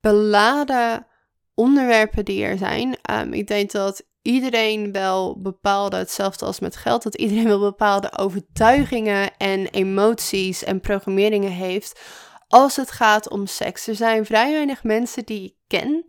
[0.00, 1.06] beladen
[1.54, 2.96] onderwerpen die er zijn.
[3.10, 8.18] Um, ik denk dat iedereen wel bepaalde, hetzelfde als met geld, dat iedereen wel bepaalde
[8.18, 12.00] overtuigingen en emoties en programmeringen heeft
[12.48, 13.86] als het gaat om seks.
[13.86, 16.06] Er zijn vrij weinig mensen die ik ken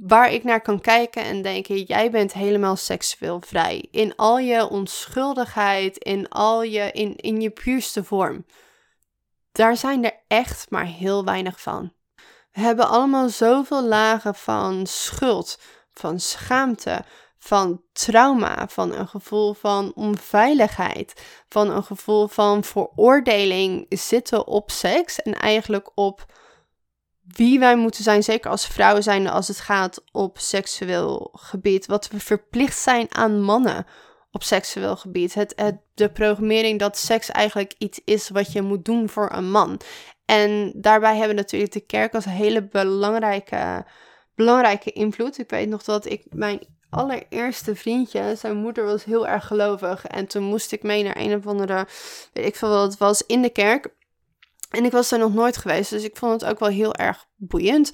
[0.00, 3.88] waar ik naar kan kijken en denken: jij bent helemaal seksueel vrij.
[3.90, 8.46] In al je onschuldigheid, in al je, in, in je puurste vorm.
[9.52, 11.92] Daar zijn er echt maar heel weinig van.
[12.52, 15.58] We hebben allemaal zoveel lagen van schuld,
[15.90, 17.04] van schaamte,
[17.42, 25.22] van trauma, van een gevoel van onveiligheid, van een gevoel van veroordeling zitten op seks
[25.22, 26.26] en eigenlijk op
[27.22, 32.08] wie wij moeten zijn, zeker als vrouwen zijn als het gaat op seksueel gebied, wat
[32.08, 33.86] we verplicht zijn aan mannen
[34.30, 35.34] op seksueel gebied.
[35.34, 39.50] Het, het, de programmering dat seks eigenlijk iets is wat je moet doen voor een
[39.50, 39.80] man.
[40.24, 43.84] En daarbij hebben natuurlijk de kerk als hele belangrijke,
[44.34, 45.38] belangrijke invloed.
[45.38, 50.06] Ik weet nog dat ik mijn allereerste vriendje, zijn moeder was heel erg gelovig.
[50.06, 51.86] En toen moest ik mee naar een of andere,
[52.32, 53.88] weet ik veel wat het was, in de kerk.
[54.70, 57.26] En ik was daar nog nooit geweest, dus ik vond het ook wel heel erg
[57.36, 57.92] boeiend.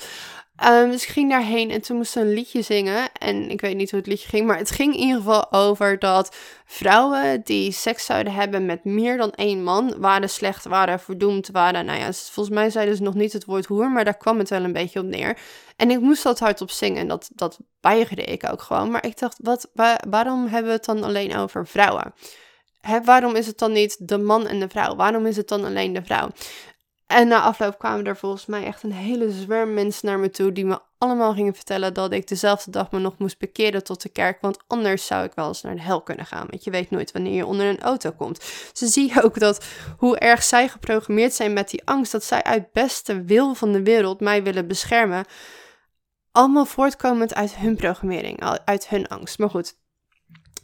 [0.64, 3.12] Um, dus ik ging daarheen en toen moest ze een liedje zingen.
[3.12, 5.98] En ik weet niet hoe het liedje ging, maar het ging in ieder geval over
[5.98, 11.48] dat vrouwen die seks zouden hebben met meer dan één man, waren slecht, waren verdoemd,
[11.52, 14.38] waren, nou ja, volgens mij zeiden ze nog niet het woord hoer, maar daar kwam
[14.38, 15.38] het wel een beetje op neer.
[15.76, 18.90] En ik moest dat hardop zingen en dat, dat weigerde ik ook gewoon.
[18.90, 19.70] Maar ik dacht, wat,
[20.08, 22.14] waarom hebben we het dan alleen over vrouwen?
[23.04, 24.96] waarom is het dan niet de man en de vrouw?
[24.96, 26.30] Waarom is het dan alleen de vrouw?
[27.06, 30.52] En na afloop kwamen er volgens mij echt een hele zwerm mensen naar me toe
[30.52, 34.08] die me allemaal gingen vertellen dat ik dezelfde dag me nog moest bekeren tot de
[34.08, 36.90] kerk, want anders zou ik wel eens naar de hel kunnen gaan, want je weet
[36.90, 38.42] nooit wanneer je onder een auto komt.
[38.72, 39.64] Ze zie je ook dat
[39.98, 43.82] hoe erg zij geprogrammeerd zijn met die angst, dat zij uit beste wil van de
[43.82, 45.24] wereld mij willen beschermen,
[46.32, 49.38] allemaal voortkomend uit hun programmering, uit hun angst.
[49.38, 49.76] Maar goed,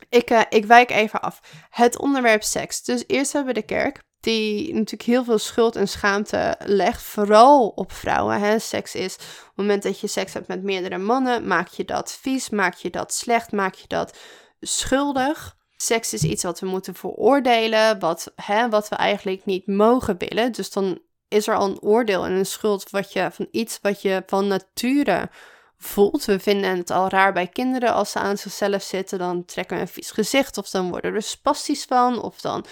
[0.09, 1.41] ik, uh, ik wijk even af.
[1.71, 2.83] Het onderwerp seks.
[2.83, 7.69] Dus eerst hebben we de kerk die natuurlijk heel veel schuld en schaamte legt, vooral
[7.69, 8.41] op vrouwen.
[8.41, 8.59] Hè.
[8.59, 12.19] Seks is, op het moment dat je seks hebt met meerdere mannen, maak je dat
[12.21, 14.19] vies, maak je dat slecht, maak je dat
[14.61, 15.57] schuldig.
[15.77, 20.53] Seks is iets wat we moeten veroordelen, wat, hè, wat we eigenlijk niet mogen willen.
[20.53, 24.03] Dus dan is er al een oordeel en een schuld wat je, van iets wat
[24.03, 25.31] je van nature
[25.79, 26.25] voelt.
[26.25, 29.19] We vinden het al raar bij kinderen als ze aan zichzelf zitten.
[29.19, 32.23] Dan trekken we een vies gezicht of dan worden we spastisch van.
[32.23, 32.65] Of dan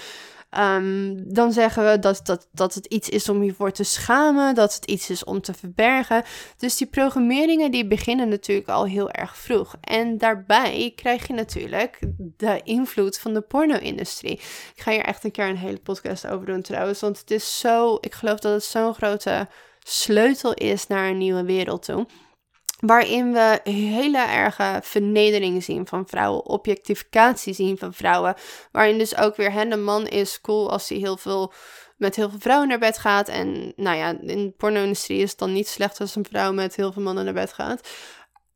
[0.50, 4.54] Ehm, dan zeggen we dat, dat, dat het iets is om je voor te schamen,
[4.54, 6.22] dat het iets is om te verbergen.
[6.56, 9.76] Dus die programmeringen die beginnen natuurlijk al heel erg vroeg.
[9.80, 11.98] En daarbij krijg je natuurlijk
[12.36, 14.32] de invloed van de porno-industrie.
[14.74, 17.58] Ik ga hier echt een keer een hele podcast over doen trouwens, want het is
[17.58, 19.48] zo, ik geloof dat het zo'n grote
[19.82, 22.06] sleutel is naar een nieuwe wereld toe
[22.80, 28.34] waarin we hele erge vernedering zien van vrouwen, objectificatie zien van vrouwen,
[28.72, 31.52] waarin dus ook weer, hè, de man is cool als hij heel veel
[31.96, 35.38] met heel veel vrouwen naar bed gaat en nou ja, in de porno-industrie is het
[35.38, 37.88] dan niet slecht als een vrouw met heel veel mannen naar bed gaat.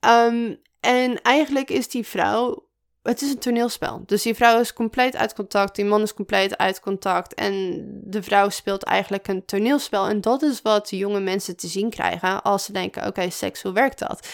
[0.00, 2.68] Um, en eigenlijk is die vrouw
[3.04, 4.02] het is een toneelspel.
[4.06, 7.34] Dus die vrouw is compleet uit contact, die man is compleet uit contact.
[7.34, 10.06] En de vrouw speelt eigenlijk een toneelspel.
[10.06, 13.72] En dat is wat jonge mensen te zien krijgen als ze denken: oké, seks, hoe
[13.72, 14.28] werkt dat?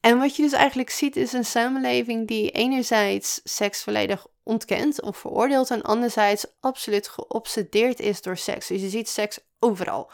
[0.00, 5.16] En wat je dus eigenlijk ziet is een samenleving die enerzijds seks volledig ontkent of
[5.16, 8.66] veroordeelt en anderzijds absoluut geobsedeerd is door seks.
[8.66, 10.10] Dus je ziet seks overal.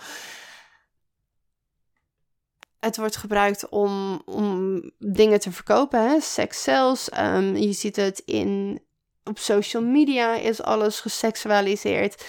[2.84, 6.20] Het wordt gebruikt om, om dingen te verkopen, hè?
[6.20, 7.08] seks zelfs.
[7.08, 8.80] Ehm, je ziet het in,
[9.24, 12.24] op social media is alles geseksualiseerd.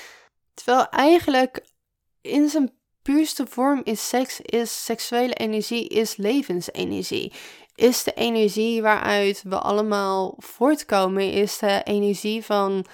[0.53, 1.65] Terwijl eigenlijk
[2.21, 7.33] in zijn puurste vorm is seks, is seksuele energie, is levensenergie.
[7.75, 12.85] Is de energie waaruit we allemaal voortkomen, is de energie van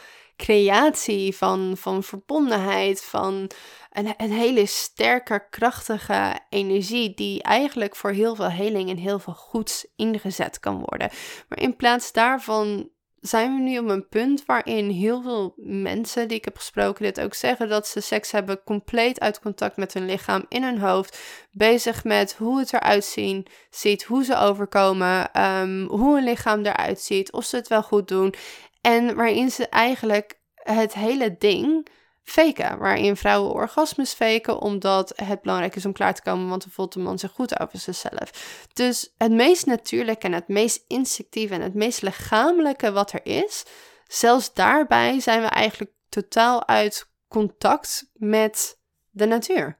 [0.45, 3.49] creatie, van, van verbondenheid, van
[3.91, 9.33] een, een hele sterke, krachtige energie die eigenlijk voor heel veel heling en heel veel
[9.33, 11.09] goeds ingezet kan worden.
[11.47, 12.89] Maar in plaats daarvan
[13.21, 17.19] zijn we nu op een punt waarin heel veel mensen die ik heb gesproken dit
[17.19, 21.19] ook zeggen dat ze seks hebben compleet uit contact met hun lichaam in hun hoofd,
[21.51, 27.01] bezig met hoe het eruit zien, ziet, hoe ze overkomen, ehm, hoe hun lichaam eruit
[27.01, 28.33] ziet, of ze het wel goed doen.
[28.81, 31.87] En waarin ze eigenlijk het hele ding
[32.29, 32.77] faken.
[32.77, 36.93] Waarin vrouwen orgasmes faken omdat het belangrijk is om klaar te komen, want dan voelt
[36.93, 38.31] de man zich goed over zichzelf.
[38.73, 43.65] Dus het meest natuurlijke en het meest instinctieve en het meest lichamelijke wat er is,
[44.07, 49.79] zelfs daarbij zijn we eigenlijk totaal uit contact met de natuur.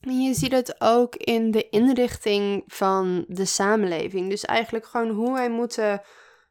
[0.00, 4.30] En je ziet het ook in de inrichting van de samenleving.
[4.30, 6.02] Dus eigenlijk gewoon hoe wij moeten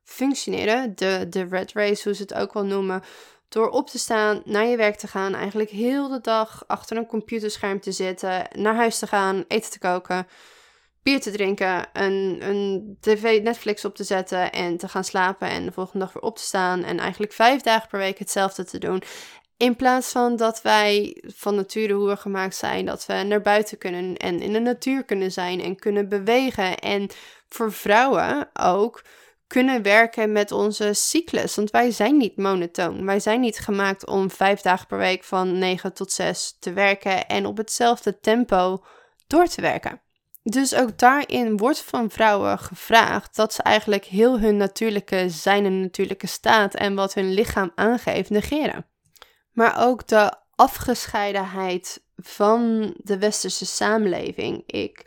[0.07, 0.95] functioneren.
[0.95, 3.03] De, de red race, hoe ze het ook wel noemen.
[3.49, 7.05] Door op te staan, naar je werk te gaan, eigenlijk heel de dag achter een
[7.05, 10.27] computerscherm te zitten, naar huis te gaan, eten te koken,
[11.03, 15.65] bier te drinken, een, een tv, Netflix op te zetten en te gaan slapen en
[15.65, 18.79] de volgende dag weer op te staan en eigenlijk vijf dagen per week hetzelfde te
[18.79, 19.01] doen.
[19.57, 23.77] In plaats van dat wij van nature hoe we gemaakt zijn, dat we naar buiten
[23.77, 26.77] kunnen en in de natuur kunnen zijn en kunnen bewegen.
[26.77, 27.09] En
[27.49, 29.01] voor vrouwen ook
[29.47, 31.55] kunnen werken met onze cyclus.
[31.55, 33.05] Want wij zijn niet monotoon.
[33.05, 37.27] Wij zijn niet gemaakt om vijf dagen per week van 9 tot 6 te werken
[37.27, 38.83] en op hetzelfde tempo
[39.27, 40.01] door te werken.
[40.43, 45.81] Dus ook daarin wordt van vrouwen gevraagd dat ze eigenlijk heel hun natuurlijke zijn en
[45.81, 48.85] natuurlijke staat en wat hun lichaam aangeeft negeren.
[49.51, 54.63] Maar ook de afgescheidenheid van de westerse samenleving.
[54.65, 55.05] Ik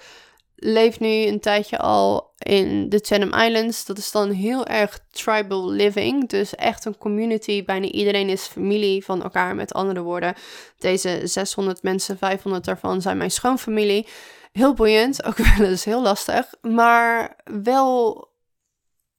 [0.60, 3.84] leef nu een tijdje al in de Chatham Islands.
[3.84, 6.28] Dat is dan heel erg tribal living.
[6.28, 7.64] Dus echt een community.
[7.64, 9.54] Bijna iedereen is familie van elkaar.
[9.54, 10.34] Met andere woorden,
[10.78, 14.06] deze 600 mensen, 500 daarvan zijn mijn schoonfamilie.
[14.52, 16.54] Heel boeiend, ook wel eens heel lastig.
[16.60, 18.28] Maar wel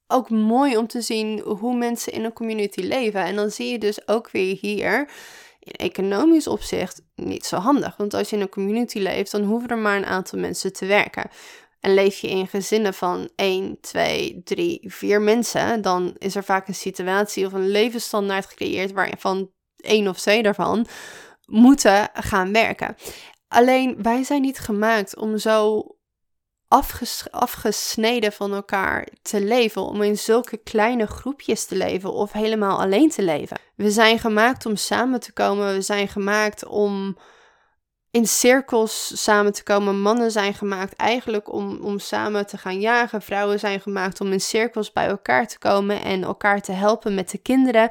[0.08, 3.24] ook mooi om te zien hoe mensen in een community leven.
[3.24, 5.10] En dan zie je dus ook weer hier
[5.64, 7.98] in economisch opzicht niet zo handig.
[7.98, 10.86] Want als je in een community leeft, dan hoeven er maar een aantal mensen te
[10.86, 11.30] werken.
[11.80, 16.68] En leef je in gezinnen van 1, 2, 3, 4 mensen, dan is er vaak
[16.68, 20.88] een situatie of een levensstandaard gecreëerd waarvan één of twee daarvan
[21.46, 22.96] moeten gaan werken.
[23.48, 25.86] Alleen wij zijn niet gemaakt om zo
[27.32, 33.10] afgesneden van elkaar te leven, om in zulke kleine groepjes te leven of helemaal alleen
[33.10, 33.58] te leven.
[33.76, 37.18] We zijn gemaakt om samen te komen, we zijn gemaakt om
[38.12, 40.02] in cirkels samen te komen.
[40.02, 43.22] Mannen zijn gemaakt eigenlijk om, om samen te gaan jagen.
[43.22, 47.32] Vrouwen zijn gemaakt om in cirkels bij elkaar te komen en elkaar te helpen met
[47.32, 47.90] de kinderen.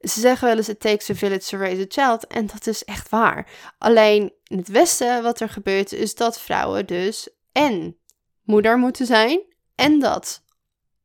[0.00, 2.26] Ze zeggen wel eens: It takes a village to raise a child.
[2.26, 3.46] En dat is echt waar.
[3.78, 7.96] Alleen in het Westen, wat er gebeurt, is dat vrouwen dus en
[8.42, 9.40] moeder moeten zijn.
[9.74, 10.42] En dat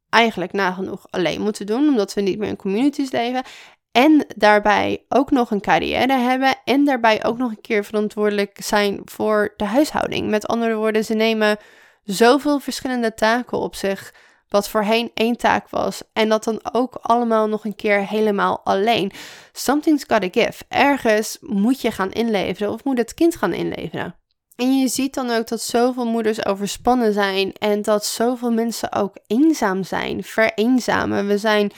[0.09, 3.43] eigenlijk nagenoeg alleen moeten doen, omdat we niet meer in communities leven.
[3.91, 6.55] En daarbij ook nog een carrière hebben.
[6.63, 10.29] En daarbij ook nog een keer verantwoordelijk zijn voor de huishouding.
[10.29, 11.57] Met andere woorden, ze nemen
[12.03, 14.13] zoveel verschillende taken op zich.
[14.47, 16.01] Wat voorheen één taak was.
[16.13, 19.11] En dat dan ook allemaal nog een keer helemaal alleen.
[19.51, 20.63] Something's gotta give.
[20.67, 24.15] Ergens moet je gaan inleveren of moet het kind gaan inleveren.
[24.55, 29.17] En je ziet dan ook dat zoveel moeders overspannen zijn en dat zoveel mensen ook
[29.27, 31.27] eenzaam zijn, vereenzamen.
[31.27, 31.71] We zijn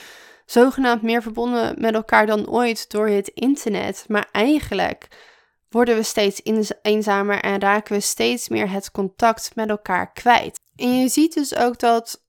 [0.46, 5.08] zogenaamd meer verbonden met elkaar dan ooit door het internet, maar eigenlijk
[5.70, 6.40] worden we steeds
[6.82, 10.60] eenzamer en raken we steeds meer het contact met elkaar kwijt.
[10.76, 12.24] En je ziet dus ook dat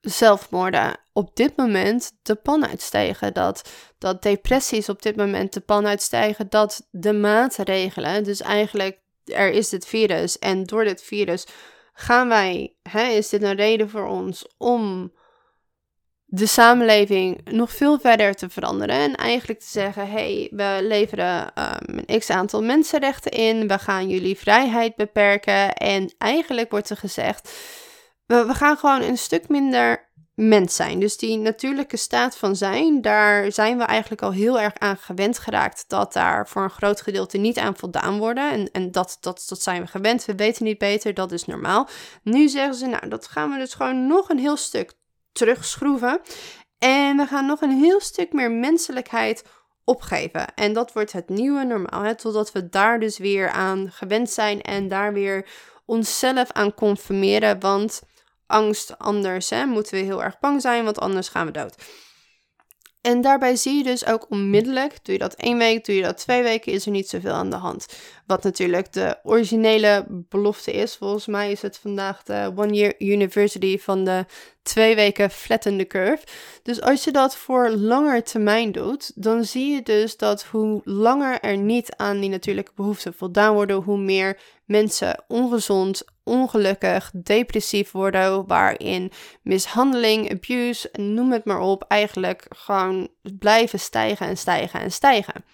[0.00, 3.34] zelfmoorden op dit moment de pan uitstijgen.
[3.34, 6.46] Dat, dat depressies op dit moment de pan uitstijgen.
[6.48, 11.46] Dat de maatregelen, dus eigenlijk er is dit virus en door dit virus
[11.92, 15.12] gaan wij, hè, is dit een reden voor ons om
[16.24, 18.96] de samenleving nog veel verder te veranderen.
[18.96, 23.68] En eigenlijk te zeggen: hey, we leveren um, een x aantal mensenrechten in.
[23.68, 25.74] We gaan jullie vrijheid beperken.
[25.74, 27.52] En eigenlijk wordt er gezegd:
[28.26, 30.05] we gaan gewoon een stuk minder
[30.36, 31.00] mens zijn.
[31.00, 35.38] Dus die natuurlijke staat van zijn, daar zijn we eigenlijk al heel erg aan gewend
[35.38, 38.50] geraakt dat daar voor een groot gedeelte niet aan voldaan worden.
[38.50, 40.24] En, en dat, dat, dat zijn we gewend.
[40.24, 41.88] We weten niet beter, dat is normaal.
[42.22, 44.92] Nu zeggen ze, nou, dat gaan we dus gewoon nog een heel stuk
[45.32, 46.20] terugschroeven.
[46.78, 49.44] En we gaan nog een heel stuk meer menselijkheid
[49.84, 50.54] opgeven.
[50.54, 54.88] En dat wordt het nieuwe normaal, totdat we daar dus weer aan gewend zijn en
[54.88, 55.48] daar weer
[55.84, 57.60] onszelf aan conformeren.
[57.60, 58.02] Want
[58.46, 61.74] angst anders, hè, moeten we heel erg bang zijn, want anders gaan we dood.
[63.06, 66.18] En daarbij zie je dus ook onmiddellijk, doe je dat één week, doe je dat
[66.18, 67.86] twee weken, is er niet zoveel aan de hand.
[68.26, 70.96] Wat natuurlijk de originele belofte is.
[70.96, 74.24] Volgens mij is het vandaag de One Year University van de
[74.62, 76.24] twee weken flatten curve.
[76.62, 81.40] Dus als je dat voor langer termijn doet, dan zie je dus dat hoe langer
[81.40, 88.46] er niet aan die natuurlijke behoeften voldaan worden, hoe meer mensen ongezond, ongelukkig, depressief worden,
[88.46, 89.12] waarin
[89.42, 93.08] mishandeling, abuse, noem het maar op, eigenlijk gewoon
[93.38, 95.44] blijven stijgen en stijgen en stijgen.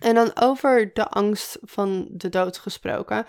[0.00, 3.26] En dan over de angst van de dood gesproken.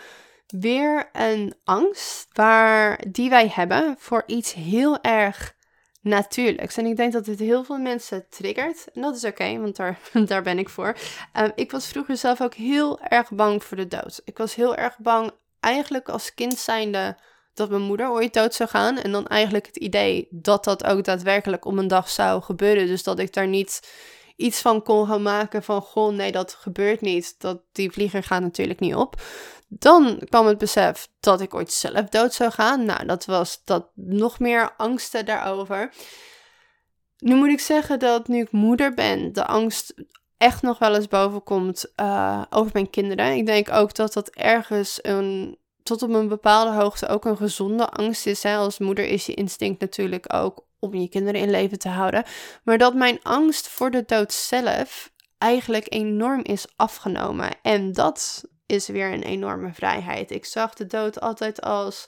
[0.47, 5.55] Weer een angst waar, die wij hebben voor iets heel erg
[6.01, 6.77] natuurlijks.
[6.77, 8.87] En ik denk dat dit heel veel mensen triggert.
[8.93, 10.97] En dat is oké, want daar, daar ben ik voor.
[11.37, 14.21] Um, ik was vroeger zelf ook heel erg bang voor de dood.
[14.25, 17.17] Ik was heel erg bang, eigenlijk als kind zijnde,
[17.53, 18.97] dat mijn moeder ooit dood zou gaan.
[18.97, 22.87] En dan eigenlijk het idee dat dat ook daadwerkelijk om een dag zou gebeuren.
[22.87, 23.91] Dus dat ik daar niet
[24.35, 27.35] iets van kon gaan maken van, goh, nee, dat gebeurt niet.
[27.37, 29.21] Dat, die vlieger gaat natuurlijk niet op.
[29.73, 32.85] Dan kwam het besef dat ik ooit zelf dood zou gaan.
[32.85, 35.93] Nou, dat was dat nog meer angsten daarover.
[37.17, 39.93] Nu moet ik zeggen dat nu ik moeder ben, de angst
[40.37, 43.35] echt nog wel eens boven komt uh, over mijn kinderen.
[43.35, 47.89] Ik denk ook dat dat ergens een, tot op een bepaalde hoogte ook een gezonde
[47.89, 48.43] angst is.
[48.43, 48.55] Hè?
[48.55, 52.23] Als moeder is je instinct natuurlijk ook om je kinderen in leven te houden.
[52.63, 57.49] Maar dat mijn angst voor de dood zelf eigenlijk enorm is afgenomen.
[57.61, 60.31] En dat is weer een enorme vrijheid.
[60.31, 62.05] Ik zag de dood altijd als,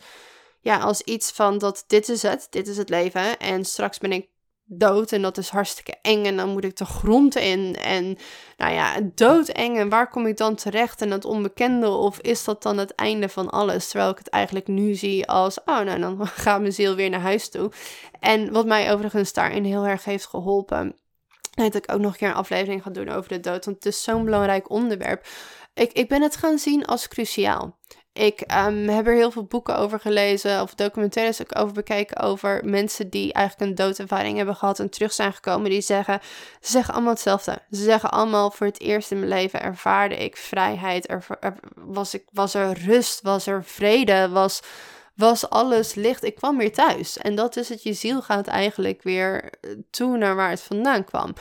[0.59, 3.39] ja, als iets van dat dit is het, dit is het leven.
[3.39, 4.28] En straks ben ik
[4.66, 8.18] dood en dat is hartstikke eng en dan moet ik de grond in en
[8.57, 12.64] nou ja, doodeng en waar kom ik dan terecht en het onbekende of is dat
[12.64, 16.28] dan het einde van alles terwijl ik het eigenlijk nu zie als oh nou dan
[16.43, 17.72] gaat mijn ziel weer naar huis toe
[18.20, 20.95] en wat mij overigens daarin heel erg heeft geholpen
[21.55, 23.86] dat ik ook nog een keer een aflevering ga doen over de dood want het
[23.86, 25.28] is zo'n belangrijk onderwerp
[25.74, 27.78] ik, ik ben het gaan zien als cruciaal.
[28.13, 32.61] Ik um, heb er heel veel boeken over gelezen, of documentaires ook over bekeken, over
[32.65, 35.69] mensen die eigenlijk een doodervaring hebben gehad en terug zijn gekomen.
[35.69, 36.19] Die zeggen,
[36.61, 37.61] ze zeggen allemaal hetzelfde.
[37.71, 41.26] Ze zeggen allemaal, voor het eerst in mijn leven ervaarde ik vrijheid, er,
[41.76, 44.61] was, ik, was er rust, was er vrede, was
[45.16, 46.24] was alles licht.
[46.24, 47.18] Ik kwam weer thuis.
[47.18, 51.03] En dat is het, je ziel gaat eigenlijk weer eh, toe naar waar het vandaan
[51.03, 51.34] kwam.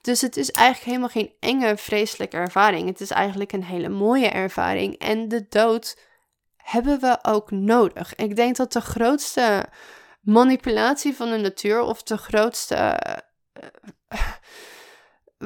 [0.00, 2.88] Dus het is eigenlijk helemaal geen enge, vreselijke ervaring.
[2.88, 4.98] Het is eigenlijk een hele mooie ervaring.
[4.98, 5.98] En de dood
[6.56, 8.14] hebben we ook nodig.
[8.14, 9.66] Ik denk dat de grootste
[10.20, 13.00] manipulatie van de natuur of de grootste
[14.14, 14.18] uh,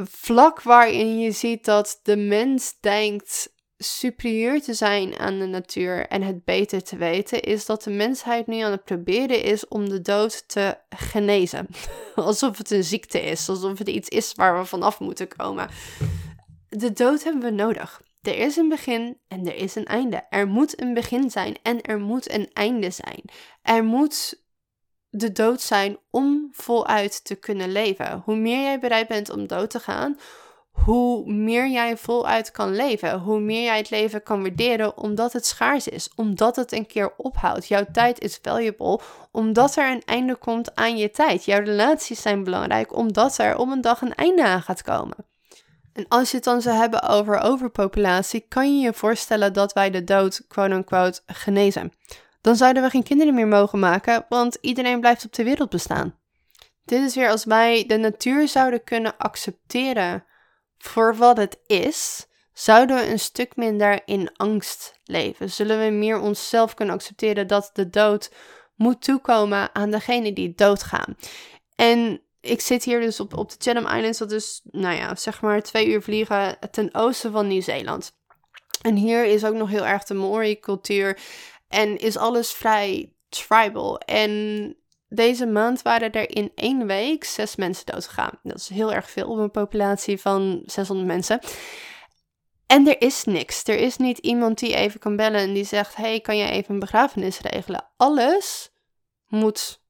[0.05, 3.52] vlak waarin je ziet dat de mens denkt
[3.83, 8.47] superieur te zijn aan de natuur en het beter te weten, is dat de mensheid
[8.47, 11.67] nu aan het proberen is om de dood te genezen.
[12.15, 15.69] alsof het een ziekte is, alsof het iets is waar we vanaf moeten komen.
[16.69, 18.03] De dood hebben we nodig.
[18.23, 20.27] Er is een begin en er is een einde.
[20.31, 23.23] Er moet een begin zijn en er moet een einde zijn.
[23.63, 24.43] Er moet
[25.11, 28.23] de dood zijn om voluit te kunnen leven.
[28.25, 30.19] Hoe meer jij bereid bent om dood te gaan,
[30.73, 33.19] hoe meer jij voluit kan leven.
[33.19, 36.11] Hoe meer jij het leven kan waarderen omdat het schaars is.
[36.17, 37.69] Omdat het een keer ophoudt.
[37.69, 39.01] Jouw tijd is valuable
[39.31, 41.45] omdat er een einde komt aan je tijd.
[41.45, 45.17] Jouw relaties zijn belangrijk omdat er om een dag een einde aan gaat komen.
[45.93, 49.91] En als je het dan zou hebben over overpopulatie, kan je je voorstellen dat wij
[49.91, 51.93] de dood, quote-unquote, genezen.
[52.41, 56.19] Dan zouden we geen kinderen meer mogen maken, want iedereen blijft op de wereld bestaan.
[56.85, 60.25] Dit is weer als wij de natuur zouden kunnen accepteren
[60.83, 65.51] voor wat het is, zouden we een stuk minder in angst leven.
[65.51, 68.31] Zullen we meer onszelf kunnen accepteren dat de dood
[68.75, 71.17] moet toekomen aan degene die doodgaan.
[71.75, 75.41] En ik zit hier dus op, op de Chatham Islands, dat is, nou ja, zeg
[75.41, 78.13] maar twee uur vliegen ten oosten van Nieuw-Zeeland.
[78.83, 81.19] En hier is ook nog heel erg de Maori-cultuur
[81.69, 83.99] en is alles vrij tribal.
[83.99, 84.77] En
[85.15, 88.39] deze maand waren er in één week zes mensen doodgegaan.
[88.43, 91.41] Dat is heel erg veel op een populatie van 600 mensen.
[92.67, 93.65] En er is niks.
[93.65, 96.75] Er is niet iemand die even kan bellen en die zegt: Hey, kan je even
[96.75, 97.89] een begrafenis regelen?
[97.97, 98.73] Alles
[99.27, 99.83] moet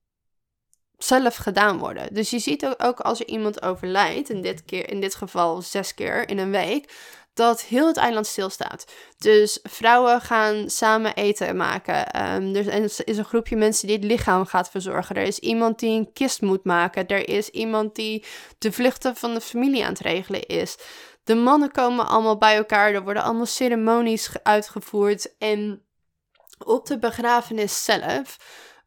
[0.99, 2.15] zelf gedaan worden.
[2.15, 5.95] Dus je ziet ook, als er iemand overlijdt, in dit, keer, in dit geval zes
[5.95, 6.93] keer in een week,
[7.35, 8.85] dat heel het eiland stilstaat.
[9.19, 12.11] Dus vrouwen gaan samen eten maken.
[12.55, 15.17] Er is een groepje mensen die het lichaam gaat verzorgen.
[15.17, 17.07] Er is iemand die een kist moet maken.
[17.07, 18.25] Er is iemand die
[18.59, 20.77] de vluchten van de familie aan het regelen is.
[21.25, 22.95] De mannen komen allemaal bij elkaar.
[22.95, 25.37] Er worden allemaal ceremonies uitgevoerd.
[25.39, 25.83] En
[26.65, 28.37] op de begrafenis zelf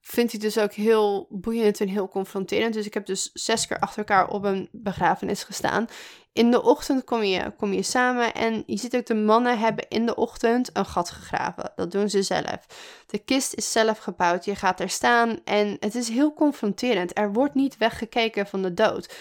[0.07, 2.73] vind ik dus ook heel boeiend en heel confronterend.
[2.73, 5.87] Dus ik heb dus zes keer achter elkaar op een begrafenis gestaan.
[6.33, 9.87] In de ochtend kom je, kom je samen en je ziet ook de mannen hebben
[9.87, 11.71] in de ochtend een gat gegraven.
[11.75, 12.59] Dat doen ze zelf.
[13.07, 14.45] De kist is zelf gebouwd.
[14.45, 17.17] Je gaat er staan en het is heel confronterend.
[17.17, 19.15] Er wordt niet weggekeken van de dood.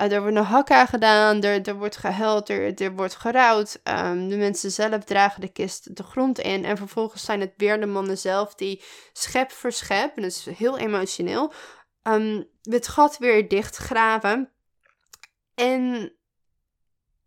[0.00, 3.80] Uh, er wordt een hakka gedaan, er, er wordt gehuild, er, wordt gerouwd.
[3.84, 6.64] Um, de mensen zelf dragen de kist de grond in.
[6.64, 8.82] En vervolgens zijn het weer de mannen zelf die
[9.12, 11.52] schep voor schep, en dat is heel emotioneel,
[12.02, 14.50] um, het gat weer dichtgraven.
[15.54, 16.12] En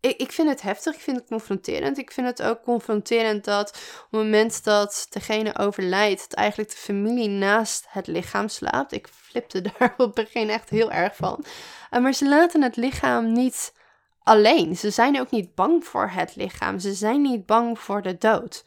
[0.04, 1.98] ik, ik vind het heftig, ik vind het confronterend.
[1.98, 6.76] Ik vind het ook confronterend dat op het moment dat degene overlijdt, dat eigenlijk de
[6.76, 8.92] familie naast het lichaam slaapt.
[8.92, 11.44] Ik flipte daar op het begin echt heel erg van.
[11.90, 13.74] Uh, maar ze laten het lichaam niet
[14.22, 14.76] alleen.
[14.76, 16.78] Ze zijn ook niet bang voor het lichaam.
[16.78, 18.64] Ze zijn niet bang voor de dood.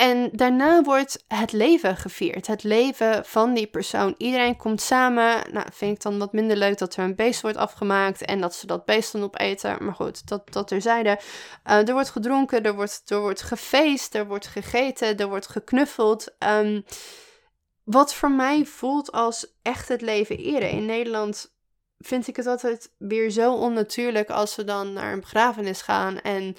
[0.00, 2.46] En daarna wordt het leven gevierd.
[2.46, 4.14] Het leven van die persoon.
[4.18, 5.52] Iedereen komt samen.
[5.52, 8.24] Nou, vind ik dan wat minder leuk dat er een beest wordt afgemaakt.
[8.24, 9.84] En dat ze dat beest dan opeten.
[9.84, 11.18] Maar goed, dat, dat terzijde.
[11.66, 16.28] Uh, er wordt gedronken, er wordt, er wordt gefeest, er wordt gegeten, er wordt geknuffeld.
[16.38, 16.84] Um,
[17.84, 20.70] wat voor mij voelt als echt het leven eren.
[20.70, 21.52] In Nederland
[21.98, 26.56] vind ik het altijd weer zo onnatuurlijk als we dan naar een begrafenis gaan en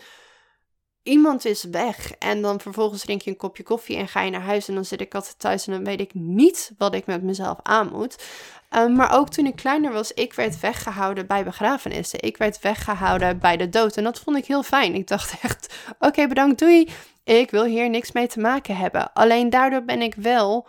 [1.03, 4.41] iemand is weg en dan vervolgens drink je een kopje koffie en ga je naar
[4.41, 7.23] huis en dan zit ik altijd thuis en dan weet ik niet wat ik met
[7.23, 8.23] mezelf aan moet.
[8.69, 12.21] Ehm, maar ook toen ik kleiner was, ik werd weggehouden bij begrafenissen.
[12.21, 14.95] Ik werd weggehouden bij de dood en dat vond ik heel fijn.
[14.95, 16.89] Ik dacht echt, oké bedankt, doei.
[17.23, 19.13] Ik wil hier niks mee te maken hebben.
[19.13, 20.67] Alleen daardoor ben ik wel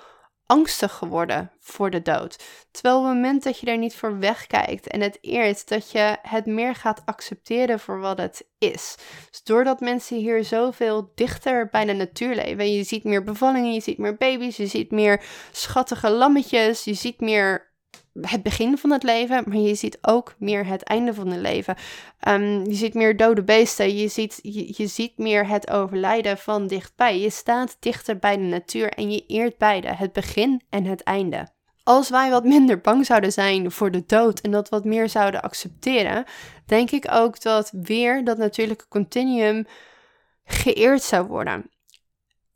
[0.53, 2.38] angstig geworden voor de dood.
[2.70, 6.16] Terwijl op het moment dat je er niet voor wegkijkt en het eert, dat je
[6.22, 8.96] het meer gaat accepteren voor wat het is.
[9.30, 13.80] Dus doordat mensen hier zoveel dichter bij de natuur leven, je ziet meer bevallingen, je
[13.80, 17.71] ziet meer baby's, je ziet meer schattige lammetjes, je ziet meer
[18.20, 21.76] het begin van het leven, maar je ziet ook meer het einde van het leven.
[22.28, 26.66] Um, je ziet meer dode beesten, je ziet, je, je ziet meer het overlijden van
[26.66, 27.20] dichtbij.
[27.20, 31.48] Je staat dichter bij de natuur en je eert beide, het begin en het einde.
[31.82, 35.42] Als wij wat minder bang zouden zijn voor de dood en dat wat meer zouden
[35.42, 36.24] accepteren,
[36.66, 39.66] denk ik ook dat weer dat natuurlijke continuum
[40.44, 41.70] geëerd zou worden.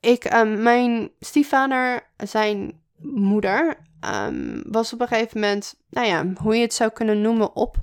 [0.00, 3.76] Ik, um, mijn stiefvader, zijn moeder,
[4.06, 7.76] um, was op een gegeven moment, nou ja, hoe je het zou kunnen noemen, op.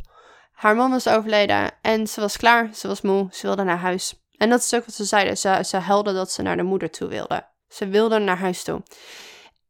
[0.52, 4.24] Haar man was overleden en ze was klaar, ze was moe, ze wilde naar huis.
[4.38, 5.38] En dat is ook wat ze zeiden.
[5.38, 7.46] Ze, ze dat ze naar de moeder toe wilde.
[7.68, 8.82] Ze wilde naar huis toe.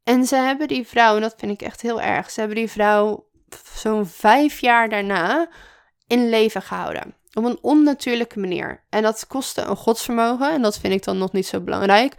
[0.04, 2.70] En ze hebben die vrouw, en dat vind ik echt heel erg, ze hebben die
[2.70, 3.28] vrouw
[3.76, 5.50] zo'n vijf jaar daarna
[6.08, 7.16] in leven gehouden.
[7.34, 8.84] Op een onnatuurlijke manier.
[8.90, 10.52] En dat kostte een godsvermogen.
[10.52, 12.16] En dat vind ik dan nog niet zo belangrijk.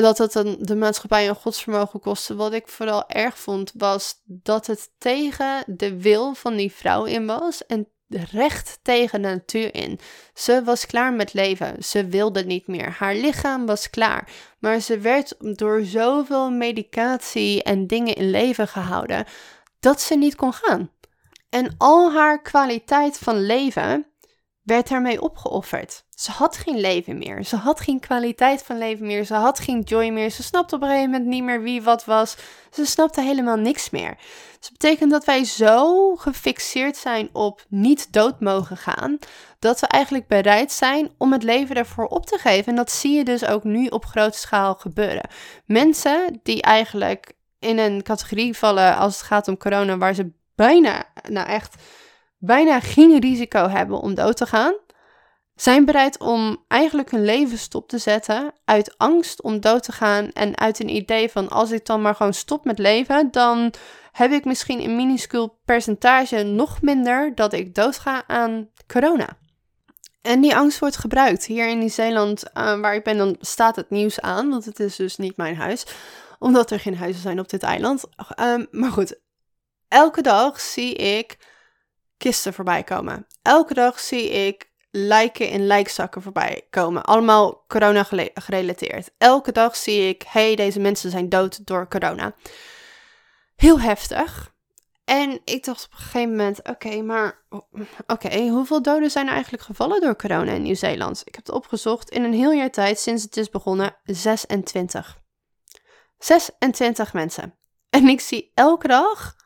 [0.00, 2.34] Dat het de maatschappij een godsvermogen kostte.
[2.34, 7.26] Wat ik vooral erg vond, was dat het tegen de wil van die vrouw in
[7.26, 7.66] was.
[7.66, 9.98] En recht tegen de natuur in.
[10.34, 11.84] Ze was klaar met leven.
[11.84, 12.96] Ze wilde niet meer.
[12.98, 14.30] Haar lichaam was klaar.
[14.58, 19.26] Maar ze werd door zoveel medicatie en dingen in leven gehouden.
[19.80, 20.90] dat ze niet kon gaan.
[21.48, 24.06] En al haar kwaliteit van leven
[24.68, 26.04] werd daarmee opgeofferd.
[26.10, 27.44] Ze had geen leven meer.
[27.44, 29.24] Ze had geen kwaliteit van leven meer.
[29.24, 30.30] Ze had geen joy meer.
[30.30, 32.36] Ze snapte op een gegeven moment niet meer wie wat was.
[32.70, 34.16] Ze snapte helemaal niks meer.
[34.16, 39.18] Dus dat betekent dat wij zo gefixeerd zijn op niet dood mogen gaan,
[39.58, 42.66] dat we eigenlijk bereid zijn om het leven ervoor op te geven.
[42.66, 45.28] En dat zie je dus ook nu op grote schaal gebeuren.
[45.64, 51.04] Mensen die eigenlijk in een categorie vallen als het gaat om corona, waar ze bijna,
[51.28, 51.74] nou echt,
[52.38, 54.74] bijna geen risico hebben om dood te gaan,
[55.54, 60.32] zijn bereid om eigenlijk hun leven stop te zetten uit angst om dood te gaan
[60.32, 63.72] en uit een idee van als ik dan maar gewoon stop met leven, dan
[64.12, 69.28] heb ik misschien een minuscuul percentage nog minder dat ik doodga aan corona.
[70.22, 71.44] En die angst wordt gebruikt.
[71.46, 74.96] Hier in Nieuw-Zeeland, uh, waar ik ben, dan staat het nieuws aan, want het is
[74.96, 75.86] dus niet mijn huis,
[76.38, 78.04] omdat er geen huizen zijn op dit eiland.
[78.40, 79.20] Um, maar goed,
[79.88, 81.36] elke dag zie ik
[82.18, 83.26] kisten voorbij komen.
[83.42, 87.04] Elke dag zie ik lijken in lijkzakken voorbij komen.
[87.04, 89.10] Allemaal corona gerelateerd.
[89.18, 92.34] Elke dag zie ik, hey, deze mensen zijn dood door corona.
[93.56, 94.56] Heel heftig.
[95.04, 97.44] En ik dacht op een gegeven moment, oké, maar
[98.06, 101.22] oké, hoeveel doden zijn er eigenlijk gevallen door corona in Nieuw-Zeeland?
[101.24, 105.18] Ik heb het opgezocht in een heel jaar tijd sinds het is begonnen, 26.
[106.18, 107.54] 26 mensen.
[107.90, 109.36] En ik zie elke dag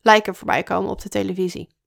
[0.00, 1.78] lijken voorbij komen op de televisie.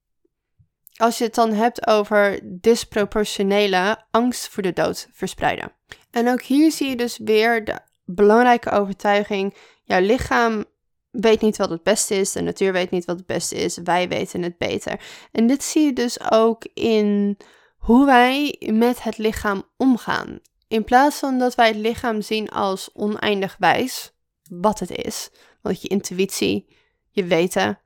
[0.96, 5.72] Als je het dan hebt over disproportionele angst voor de dood verspreiden.
[6.10, 10.64] En ook hier zie je dus weer de belangrijke overtuiging: jouw lichaam
[11.10, 14.08] weet niet wat het beste is, de natuur weet niet wat het beste is, wij
[14.08, 15.00] weten het beter.
[15.32, 17.36] En dit zie je dus ook in
[17.78, 20.40] hoe wij met het lichaam omgaan.
[20.68, 24.12] In plaats van dat wij het lichaam zien als oneindig wijs,
[24.50, 25.30] wat het is,
[25.62, 26.76] want je intuïtie,
[27.10, 27.78] je weten,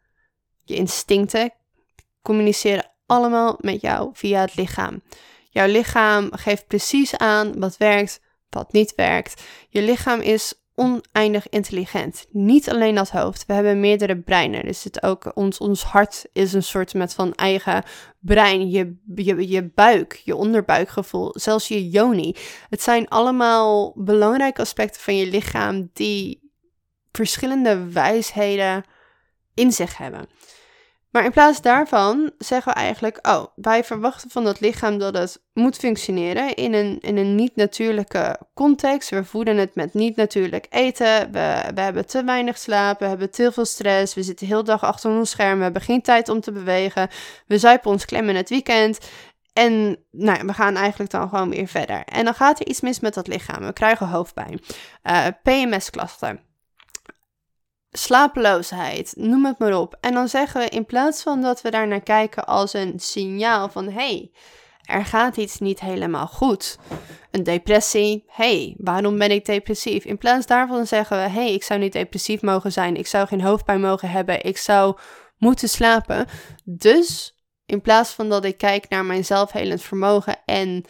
[0.64, 1.52] je instincten
[2.22, 5.02] communiceren allemaal met jou via het lichaam.
[5.50, 9.42] Jouw lichaam geeft precies aan wat werkt, wat niet werkt.
[9.68, 12.26] Je lichaam is oneindig intelligent.
[12.30, 13.46] Niet alleen dat hoofd.
[13.46, 14.64] We hebben meerdere breinen.
[14.64, 17.84] Dus het ook ons, ons hart is een soort met van eigen
[18.18, 18.70] brein.
[18.70, 22.36] Je, je, je buik, je onderbuikgevoel, zelfs je joni.
[22.68, 26.50] Het zijn allemaal belangrijke aspecten van je lichaam die
[27.12, 28.84] verschillende wijsheden
[29.54, 30.28] in zich hebben.
[31.10, 35.42] Maar in plaats daarvan zeggen we eigenlijk, oh, wij verwachten van dat lichaam dat het
[35.52, 39.10] moet functioneren in een, in een niet-natuurlijke context.
[39.10, 43.52] We voeden het met niet-natuurlijk eten, we, we hebben te weinig slaap, we hebben te
[43.52, 46.52] veel stress, we zitten heel dag achter ons scherm, we hebben geen tijd om te
[46.52, 47.08] bewegen,
[47.46, 48.98] we zuipen ons klem in het weekend.
[49.52, 52.04] En nou, we gaan eigenlijk dan gewoon weer verder.
[52.04, 53.64] En dan gaat er iets mis met dat lichaam.
[53.64, 54.60] We krijgen hoofdpijn,
[55.02, 56.47] eh, PMS-klachten
[57.90, 59.96] slapeloosheid, noem het maar op.
[60.00, 63.68] En dan zeggen we in plaats van dat we daar naar kijken als een signaal
[63.68, 64.30] van hey,
[64.84, 66.78] er gaat iets niet helemaal goed.
[67.30, 70.04] Een depressie, hey, waarom ben ik depressief?
[70.04, 73.42] In plaats daarvan zeggen we hey, ik zou niet depressief mogen zijn, ik zou geen
[73.42, 74.98] hoofdpijn mogen hebben, ik zou
[75.38, 76.26] moeten slapen.
[76.64, 77.36] Dus
[77.66, 80.84] in plaats van dat ik kijk naar mijn zelfhelend vermogen en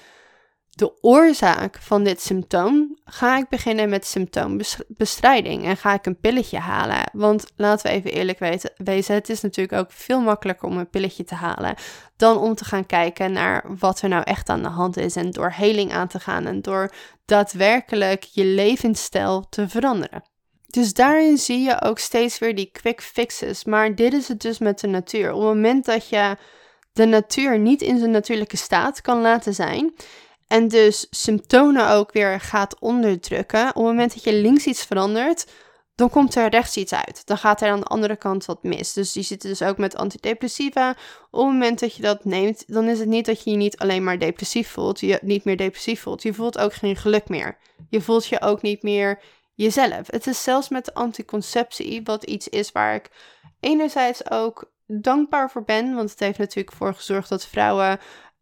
[0.79, 6.59] de oorzaak van dit symptoom, ga ik beginnen met symptoombestrijding en ga ik een pilletje
[6.59, 7.11] halen.
[7.13, 10.91] Want laten we even eerlijk weten, wezen, het is natuurlijk ook veel makkelijker om een
[10.91, 11.75] pilletje te halen
[12.17, 15.31] dan om te gaan kijken naar wat er nou echt aan de hand is en
[15.31, 16.93] door heling aan te gaan en door
[17.25, 20.23] daadwerkelijk je levensstijl te veranderen.
[20.67, 23.65] Dus daarin zie je ook steeds weer die quick fixes.
[23.65, 25.33] Maar dit is het dus met de natuur.
[25.33, 26.37] Op het moment dat je
[26.93, 29.95] de natuur niet in zijn natuurlijke staat kan laten zijn,
[30.49, 33.69] en dus symptomen ook weer gaat onderdrukken.
[33.69, 35.47] Op het moment dat je links iets verandert,
[35.95, 37.27] dan komt er rechts iets uit.
[37.27, 38.93] Dan gaat er aan de andere kant wat mis.
[38.93, 40.91] Dus die zitten dus ook met antidepressiva.
[41.31, 43.79] Op het moment dat je dat neemt, dan is het niet dat je je niet
[43.79, 46.23] alleen maar depressief voelt, je niet meer depressief voelt.
[46.23, 47.59] Je voelt ook geen geluk meer.
[47.89, 49.21] Je voelt je ook niet meer
[49.55, 50.07] jezelf.
[50.07, 53.11] Het is zelfs met de anticonceptie, wat iets is waar ik
[53.61, 57.99] enerzijds ook dankbaar voor ben, want het heeft natuurlijk voor gezorgd dat vrouwen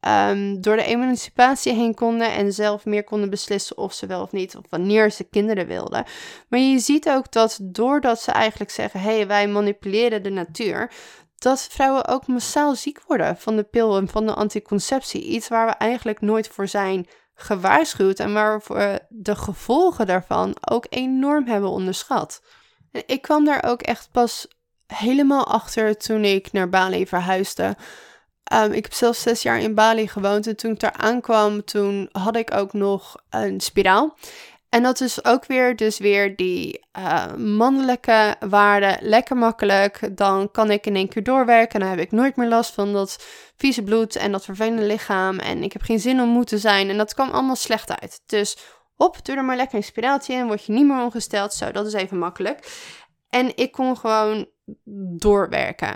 [0.07, 4.33] um, door de emancipatie heen konden en zelf meer konden beslissen of ze wel of
[4.33, 6.05] niet, of wanneer ze kinderen wilden.
[6.49, 10.91] Maar je ziet ook dat doordat ze eigenlijk zeggen: hé, hey, wij manipuleren de natuur,
[11.39, 15.23] dat vrouwen ook massaal ziek worden van de pil en van de anticonceptie.
[15.25, 20.87] Iets waar we eigenlijk nooit voor zijn gewaarschuwd en waar we de gevolgen daarvan ook
[20.89, 22.43] enorm hebben onderschat.
[22.93, 24.47] En ik kwam daar ook echt pas
[24.87, 27.77] helemaal achter toen ik naar Bali verhuisde.
[28.55, 32.09] Um, ik heb zelfs zes jaar in Bali gewoond en toen ik daar aankwam, toen
[32.13, 34.17] had ik ook nog een spiraal.
[34.69, 38.97] En dat is ook weer, dus weer die uh, mannelijke waarde.
[39.01, 40.17] Lekker makkelijk.
[40.17, 41.81] Dan kan ik in één keer doorwerken.
[41.81, 43.25] Dan heb ik nooit meer last van dat
[43.57, 45.39] vieze bloed en dat vervelende lichaam.
[45.39, 46.91] En ik heb geen zin om moe te zijn.
[46.91, 48.21] En dat kwam allemaal slecht uit.
[48.27, 48.59] Dus
[48.97, 50.47] op, doe er maar lekker inspiratie in.
[50.47, 51.55] Word je niet meer ongesteld.
[51.55, 52.85] Zo, dat is even makkelijk.
[53.29, 54.47] En ik kon gewoon
[55.19, 55.95] doorwerken.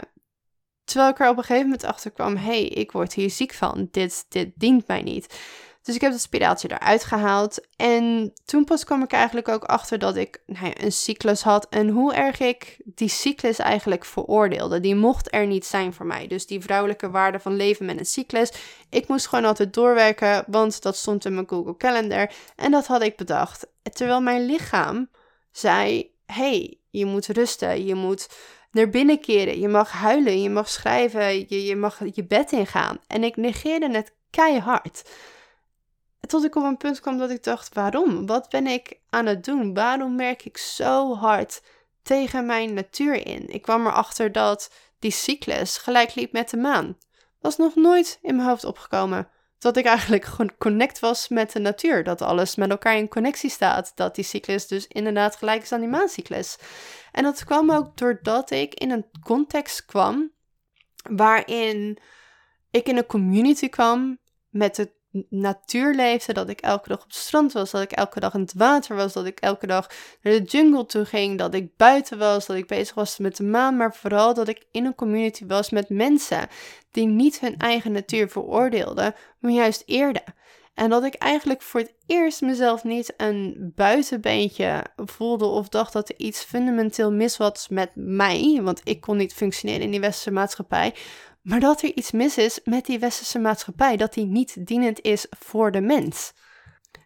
[0.91, 3.55] Terwijl ik er op een gegeven moment achter kwam: hé, hey, ik word hier ziek
[3.55, 3.89] van.
[3.91, 5.39] Dit, dit dient mij niet.
[5.83, 7.67] Dus ik heb dat spiraaltje eruit gehaald.
[7.77, 11.67] En toen pas kwam ik eigenlijk ook achter dat ik nou ja, een cyclus had.
[11.69, 14.81] En hoe erg ik die cyclus eigenlijk veroordeelde.
[14.81, 16.27] Die mocht er niet zijn voor mij.
[16.27, 18.53] Dus die vrouwelijke waarde van leven met een cyclus.
[18.89, 22.31] Ik moest gewoon altijd doorwerken, want dat stond in mijn Google Calendar.
[22.57, 23.67] En dat had ik bedacht.
[23.83, 25.09] Terwijl mijn lichaam
[25.51, 27.85] zei: hey, je moet rusten.
[27.85, 28.29] Je moet
[28.71, 29.61] naar binnen keren.
[29.61, 30.43] Je mag huilen.
[30.43, 31.39] Je mag schrijven.
[31.39, 32.99] Je, je mag je bed ingaan.
[33.07, 35.03] En ik negeerde het keihard.
[36.21, 38.27] Tot ik op een punt kwam dat ik dacht: waarom?
[38.27, 39.75] Wat ben ik aan het doen?
[39.75, 41.63] Waarom merk ik zo hard
[42.03, 43.49] tegen mijn natuur in?
[43.49, 46.97] Ik kwam erachter dat die cyclus gelijk liep met de maan.
[47.41, 49.29] Was nog nooit in mijn hoofd opgekomen.
[49.61, 52.05] Dat ik eigenlijk gewoon connect was met de natuur.
[52.05, 53.93] Dat alles met elkaar in connectie staat.
[53.95, 56.59] Dat die cyclus dus inderdaad gelijk is aan die maancyclus.
[57.13, 60.33] En dat kwam ook doordat ik in een context kwam
[61.11, 61.99] waarin
[62.71, 64.93] ik in een community kwam met het
[65.29, 68.41] natuur leefde, dat ik elke dag op het strand was, dat ik elke dag in
[68.41, 69.91] het water was, dat ik elke dag
[70.23, 73.43] naar de jungle toe ging, dat ik buiten was, dat ik bezig was met de
[73.43, 76.49] maan, maar vooral dat ik in een community was met mensen
[76.91, 80.23] die niet hun eigen natuur veroordeelden, maar juist eerden.
[80.75, 86.09] En dat ik eigenlijk voor het eerst mezelf niet een buitenbeentje voelde of dacht dat
[86.09, 90.31] er iets fundamenteel mis was met mij, want ik kon niet functioneren in die westerse
[90.31, 90.95] maatschappij,
[91.43, 95.27] maar dat er iets mis is met die westerse maatschappij, dat die niet dienend is
[95.31, 96.33] voor de mens.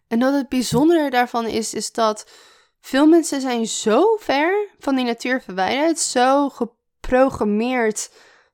[0.07, 2.31] En dat het bijzondere daarvan is, is dat
[2.81, 8.11] veel mensen zijn zo ver van die natuur verwijderd, zo geprogrammeerd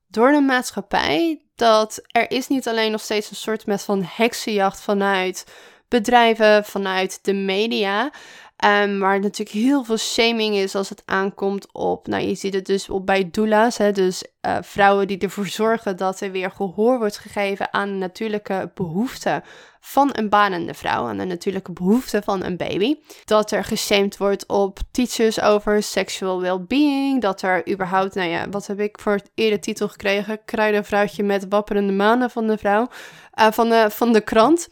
[0.07, 4.81] door de maatschappij, dat er is niet alleen nog steeds een soort met van heksenjacht
[4.81, 5.45] vanuit
[5.87, 8.11] bedrijven, vanuit de media,
[8.65, 12.65] Um, waar natuurlijk heel veel shaming is als het aankomt op, nou je ziet het
[12.65, 16.97] dus op bij doula's, hè, dus uh, vrouwen die ervoor zorgen dat er weer gehoor
[16.97, 19.43] wordt gegeven aan de natuurlijke behoeften
[19.79, 22.95] van een banende vrouw, aan de natuurlijke behoeften van een baby.
[23.25, 28.67] Dat er geshamed wordt op teachers over sexual well-being, dat er überhaupt, nou ja, wat
[28.67, 30.39] heb ik voor het eerder titel gekregen?
[30.45, 32.87] Kruidenvrouwtje met wapperende manen van de vrouw,
[33.39, 34.67] uh, van, de, van de krant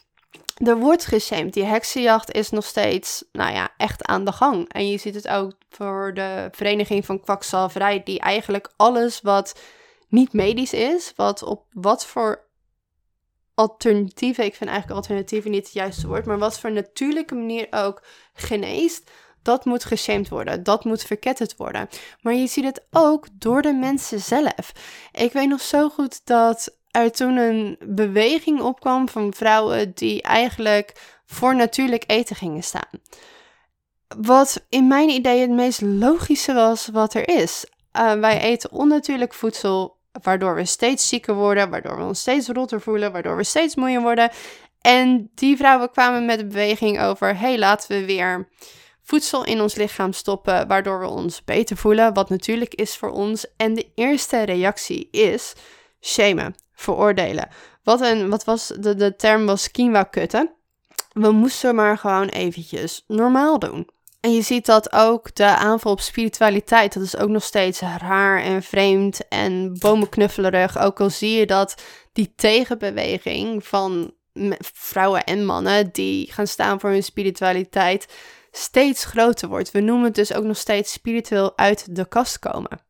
[0.60, 1.54] er wordt geshamed.
[1.54, 4.74] Die heksenjacht is nog steeds, nou ja, echt aan de gang.
[4.74, 9.60] En je ziet het ook voor de Vereniging van Kwakzalverij, die eigenlijk alles wat
[10.08, 12.48] niet medisch is, wat op wat voor
[13.54, 18.04] alternatieven, ik vind eigenlijk alternatieven niet het juiste woord, maar wat voor natuurlijke manier ook
[18.34, 20.64] geneest, dat moet geshamed worden.
[20.64, 21.90] Dat moet verketterd worden.
[22.22, 24.72] Maar je ziet het ook door de mensen zelf.
[25.12, 31.20] Ik weet nog zo goed dat er toen een beweging opkwam van vrouwen die eigenlijk
[31.26, 32.90] voor natuurlijk eten gingen staan.
[34.18, 37.66] Wat in mijn idee het meest logische was wat er is.
[37.94, 42.82] Uh, wij eten onnatuurlijk voedsel, waardoor we steeds zieker worden, waardoor we ons steeds rotter
[42.82, 44.30] voelen, waardoor we steeds moeier worden.
[44.82, 48.50] En die vrouwen kwamen met de beweging over: hey, laten we weer
[49.04, 53.46] voedsel in ons lichaam stoppen, waardoor we ons beter voelen, wat natuurlijk is voor ons.
[53.58, 55.54] En de eerste reactie is
[56.02, 57.48] shamen veroordelen.
[57.84, 60.52] Wat, een, wat was de, de term was quinoa kutten.
[61.14, 63.88] We moesten maar gewoon eventjes normaal doen.
[64.20, 68.42] En je ziet dat ook de aanval op spiritualiteit, dat is ook nog steeds raar
[68.42, 70.80] en vreemd en bomenknuffelerig.
[70.80, 71.82] Ook al zie je dat
[72.14, 74.14] die tegenbeweging van
[74.74, 78.08] vrouwen en mannen die gaan staan voor hun spiritualiteit
[78.52, 79.72] steeds groter wordt.
[79.72, 82.88] We noemen het dus ook nog steeds spiritueel uit de kast komen.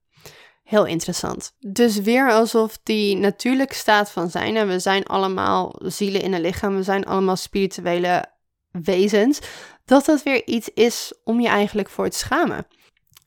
[0.70, 1.55] Heel interessant.
[1.59, 6.41] Dus weer alsof die natuurlijke staat van zijn, en we zijn allemaal zielen in een
[6.41, 8.26] lichaam, we zijn allemaal spirituele
[8.72, 9.39] wezens,
[9.86, 12.67] dat dat weer iets is om je eigenlijk voor te schamen.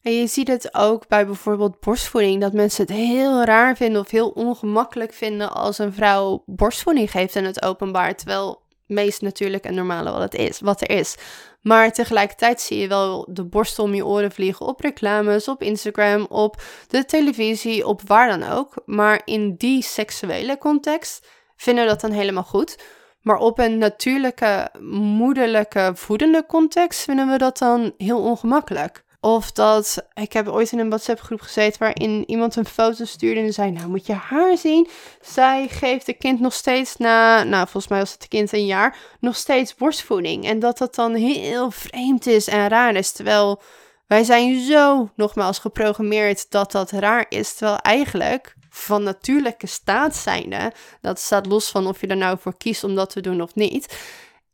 [0.03, 4.11] En je ziet het ook bij bijvoorbeeld borstvoeding, dat mensen het heel raar vinden of
[4.11, 8.62] heel ongemakkelijk vinden als een vrouw borstvoeding geeft in het openbaar, terwijl
[8.93, 11.17] meest natuurlijk en normale wat het is, wat er is.
[11.61, 16.27] Maar tegelijkertijd zie je wel de borstel om je oren vliegen op reclames, op Instagram,
[16.29, 18.75] op de televisie, op waar dan ook.
[18.87, 21.27] Maar in die seksuele context
[21.57, 22.79] vinden we dat dan helemaal goed.
[23.21, 29.05] Maar op een natuurlijke, moederlijke, voedende context vinden we dat dan heel ongemakkelijk.
[29.25, 33.41] Of dat, ik heb ooit in een WhatsApp groep gezeten waarin iemand een foto stuurde
[33.41, 34.89] en zei, nou moet je haar zien.
[35.21, 38.97] Zij geeft het kind nog steeds na, nou volgens mij was het kind een jaar,
[39.21, 40.45] nog steeds borstvoeding.
[40.45, 43.13] En dat dat dan heel vreemd is en raar is.
[43.13, 43.63] Terwijl
[44.07, 47.55] wij zijn zo, nogmaals, geprogrammeerd dat dat raar is.
[47.55, 52.57] Terwijl eigenlijk van natuurlijke staat zijnde, dat staat los van of je er nou voor
[52.57, 53.97] kiest om dat te doen of niet,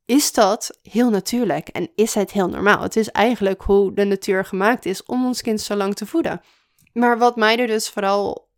[0.09, 2.83] is dat heel natuurlijk en is het heel normaal.
[2.83, 6.41] Het is eigenlijk hoe de natuur gemaakt is om ons kind zo lang te voeden.
[6.93, 8.49] Maar wat mij er dus vooral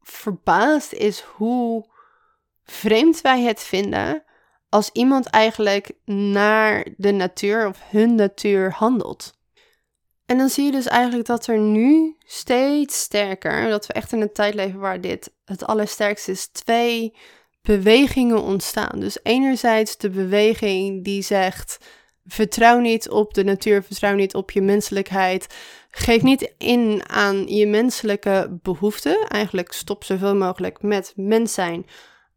[0.00, 1.86] verbaast is hoe
[2.64, 4.24] vreemd wij het vinden
[4.68, 9.32] als iemand eigenlijk naar de natuur of hun natuur handelt.
[10.26, 14.20] En dan zie je dus eigenlijk dat er nu steeds sterker, dat we echt in
[14.20, 17.14] een tijd leven waar dit het allersterkste is, twee
[17.62, 19.00] bewegingen ontstaan.
[19.00, 21.78] Dus enerzijds de beweging die zegt:
[22.24, 25.46] vertrouw niet op de natuur, vertrouw niet op je menselijkheid.
[25.90, 29.28] Geef niet in aan je menselijke behoeften.
[29.28, 31.86] Eigenlijk stop zoveel mogelijk met mens zijn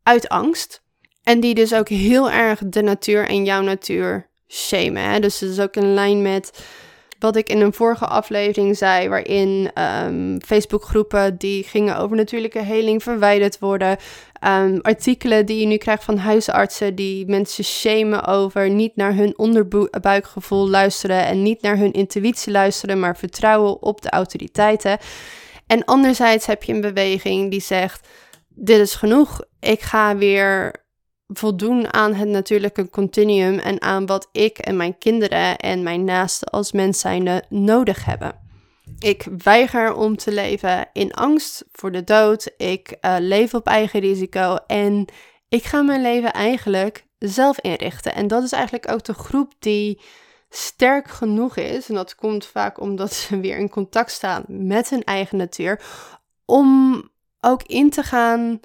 [0.03, 0.81] uit angst.
[1.23, 5.03] En die dus ook heel erg de natuur en jouw natuur shamen.
[5.03, 5.19] Hè?
[5.19, 6.65] Dus het is ook in lijn met
[7.23, 9.71] wat ik in een vorige aflevering zei, waarin
[10.05, 13.97] um, Facebookgroepen die gingen over natuurlijke heling verwijderd worden.
[14.47, 19.37] Um, artikelen die je nu krijgt van huisartsen die mensen shamen over niet naar hun
[19.37, 24.97] onderbuikgevoel luisteren en niet naar hun intuïtie luisteren, maar vertrouwen op de autoriteiten.
[25.67, 28.07] En anderzijds heb je een beweging die zegt:
[28.47, 30.82] dit is genoeg, ik ga weer
[31.33, 36.47] voldoen aan het natuurlijke continuum en aan wat ik en mijn kinderen en mijn naasten
[36.47, 38.41] als mens zijnde nodig hebben.
[38.99, 42.51] Ik weiger om te leven in angst voor de dood.
[42.57, 45.05] Ik uh, leef op eigen risico en
[45.49, 48.15] ik ga mijn leven eigenlijk zelf inrichten.
[48.15, 50.01] En dat is eigenlijk ook de groep die
[50.49, 51.89] sterk genoeg is.
[51.89, 55.81] En dat komt vaak omdat ze weer in contact staan met hun eigen natuur.
[56.45, 57.01] Om
[57.39, 58.59] ook in te gaan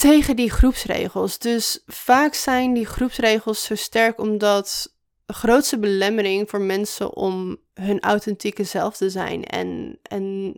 [0.00, 1.38] tegen die groepsregels.
[1.38, 4.94] Dus vaak zijn die groepsregels zo sterk omdat
[5.26, 10.54] de grootste belemmering voor mensen om hun authentieke zelf te zijn en, en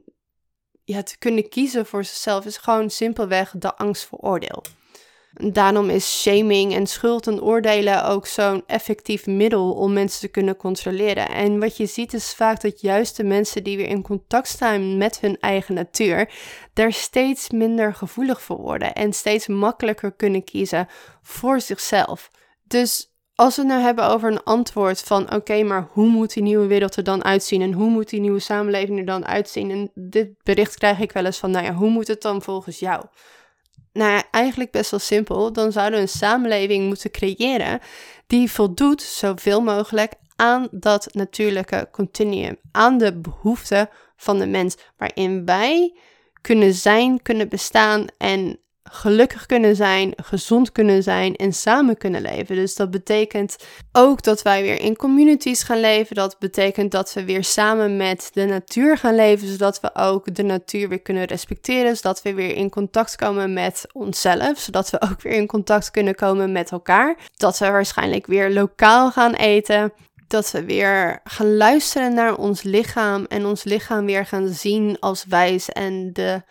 [0.85, 4.63] ja, te kunnen kiezen voor zichzelf is gewoon simpelweg de angst voor oordeel.
[5.35, 10.57] Daarom is shaming en schuld en oordelen ook zo'n effectief middel om mensen te kunnen
[10.57, 11.29] controleren.
[11.29, 14.97] En wat je ziet is vaak dat juist de mensen die weer in contact staan
[14.97, 16.31] met hun eigen natuur,
[16.73, 20.89] daar steeds minder gevoelig voor worden en steeds makkelijker kunnen kiezen
[21.23, 22.31] voor zichzelf.
[22.67, 26.43] Dus als we het nou hebben over een antwoord van oké, maar hoe moet die
[26.43, 29.71] nieuwe wereld er dan uitzien en hoe moet die nieuwe samenleving er dan uitzien?
[29.71, 32.79] En dit bericht krijg ik wel eens van, nou ja, hoe moet het dan volgens
[32.79, 33.05] jou?
[33.93, 35.53] Nou ja, eigenlijk best wel simpel.
[35.53, 37.81] Dan zouden we een samenleving moeten creëren
[38.27, 45.45] die voldoet zoveel mogelijk aan dat natuurlijke continuum, aan de behoeften van de mens, waarin
[45.45, 45.97] wij
[46.41, 48.59] kunnen zijn, kunnen bestaan en
[48.95, 52.57] gelukkig kunnen zijn, gezond kunnen zijn en samen kunnen leven.
[52.57, 53.57] Dus dat betekent
[53.93, 56.17] ook dat wij weer in communities gaan leven.
[56.17, 60.43] Dat betekent dat we weer samen met de natuur gaan leven, zodat we ook de
[60.43, 61.97] natuur weer kunnen respecteren.
[61.97, 66.15] Zodat we weer in contact komen met onszelf, zodat we ook weer in contact kunnen
[66.15, 67.17] komen met elkaar.
[67.37, 69.93] Dat we waarschijnlijk weer lokaal gaan eten
[70.27, 75.25] dat we weer gaan luisteren naar ons lichaam en ons lichaam weer gaan zien als
[75.29, 76.43] wijs en de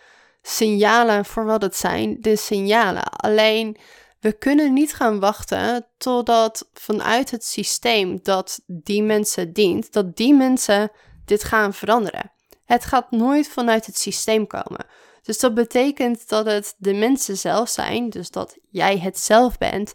[0.42, 3.02] signalen voor wat het zijn, de signalen.
[3.02, 3.76] Alleen
[4.20, 10.34] we kunnen niet gaan wachten totdat vanuit het systeem dat die mensen dient, dat die
[10.34, 10.90] mensen
[11.24, 12.32] dit gaan veranderen.
[12.64, 14.86] Het gaat nooit vanuit het systeem komen.
[15.22, 19.92] Dus dat betekent dat het de mensen zelf zijn, dus dat jij het zelf bent,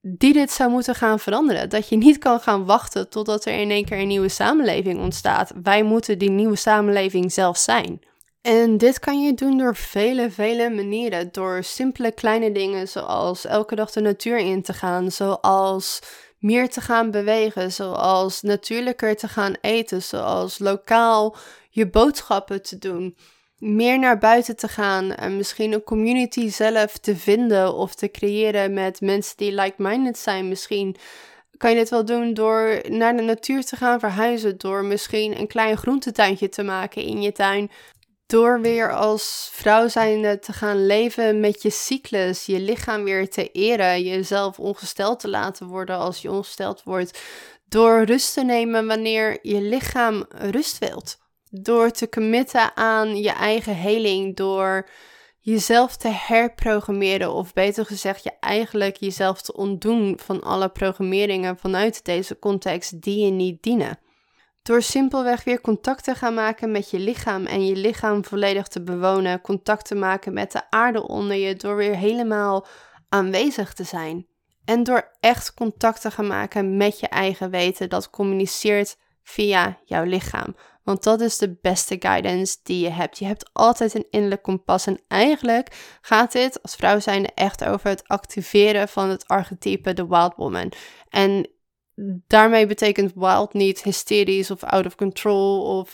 [0.00, 1.68] die dit zou moeten gaan veranderen.
[1.68, 5.52] Dat je niet kan gaan wachten totdat er in één keer een nieuwe samenleving ontstaat.
[5.62, 8.00] Wij moeten die nieuwe samenleving zelf zijn.
[8.46, 11.28] En dit kan je doen door vele, vele manieren.
[11.32, 16.00] Door simpele kleine dingen zoals elke dag de natuur in te gaan, zoals
[16.38, 21.36] meer te gaan bewegen, zoals natuurlijker te gaan eten, zoals lokaal
[21.70, 23.16] je boodschappen te doen.
[23.58, 28.72] Meer naar buiten te gaan en misschien een community zelf te vinden of te creëren
[28.72, 30.48] met mensen die like-minded zijn.
[30.48, 30.96] Misschien
[31.56, 35.46] kan je dit wel doen door naar de natuur te gaan verhuizen, door misschien een
[35.46, 37.70] klein groentetuintje te maken in je tuin,
[38.26, 43.50] door weer als vrouw zijnde te gaan leven met je cyclus, je lichaam weer te
[43.50, 47.20] eren, jezelf ongesteld te laten worden als je ongesteld wordt.
[47.68, 51.18] Door rust te nemen wanneer je lichaam rust wilt.
[51.50, 54.88] Door te committen aan je eigen heling, door
[55.40, 62.04] jezelf te herprogrammeren, of beter gezegd, je eigenlijk jezelf te ontdoen van alle programmeringen vanuit
[62.04, 63.98] deze context die je niet dienen.
[64.66, 68.82] Door simpelweg weer contact te gaan maken met je lichaam en je lichaam volledig te
[68.82, 72.66] bewonen, contact te maken met de aarde onder je, door weer helemaal
[73.08, 74.26] aanwezig te zijn.
[74.64, 80.04] En door echt contact te gaan maken met je eigen weten, dat communiceert via jouw
[80.04, 80.56] lichaam.
[80.84, 83.18] Want dat is de beste guidance die je hebt.
[83.18, 84.86] Je hebt altijd een innerlijk kompas.
[84.86, 90.06] En eigenlijk gaat dit als vrouw zijnde echt over het activeren van het archetype de
[90.06, 90.72] wild woman.
[91.08, 91.50] En
[92.26, 95.92] daarmee betekent wild niet hysterisch of out of control of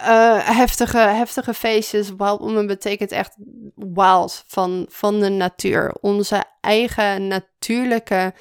[0.00, 2.08] uh, heftige, heftige feestjes.
[2.16, 3.36] Wild woman betekent echt
[3.74, 5.94] wild van, van de natuur.
[6.00, 8.34] Onze eigen natuurlijke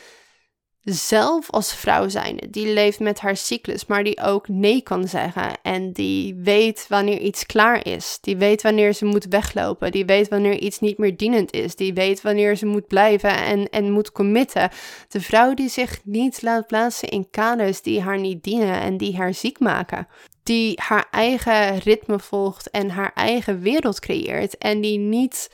[0.84, 5.52] zelf als vrouw zijnde, die leeft met haar cyclus, maar die ook nee kan zeggen.
[5.62, 8.18] En die weet wanneer iets klaar is.
[8.22, 9.92] Die weet wanneer ze moet weglopen.
[9.92, 11.76] Die weet wanneer iets niet meer dienend is.
[11.76, 14.70] Die weet wanneer ze moet blijven en, en moet committen.
[15.08, 19.18] De vrouw die zich niet laat plaatsen in kaders die haar niet dienen en die
[19.18, 20.08] haar ziek maken.
[20.44, 24.58] Die haar eigen ritme volgt en haar eigen wereld creëert.
[24.58, 25.50] En die niet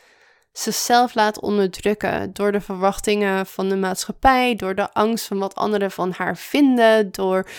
[0.51, 5.91] zichzelf laat onderdrukken door de verwachtingen van de maatschappij, door de angst van wat anderen
[5.91, 7.49] van haar vinden, door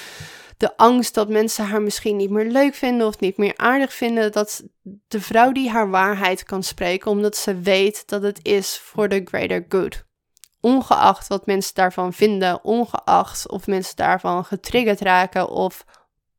[0.57, 4.33] de angst dat mensen haar misschien niet meer leuk vinden of niet meer aardig vinden.
[4.33, 4.63] Dat
[5.09, 9.23] de vrouw die haar waarheid kan spreken, omdat ze weet dat het is voor de
[9.25, 10.05] greater good.
[10.61, 15.85] Ongeacht wat mensen daarvan vinden, ongeacht of mensen daarvan getriggerd raken of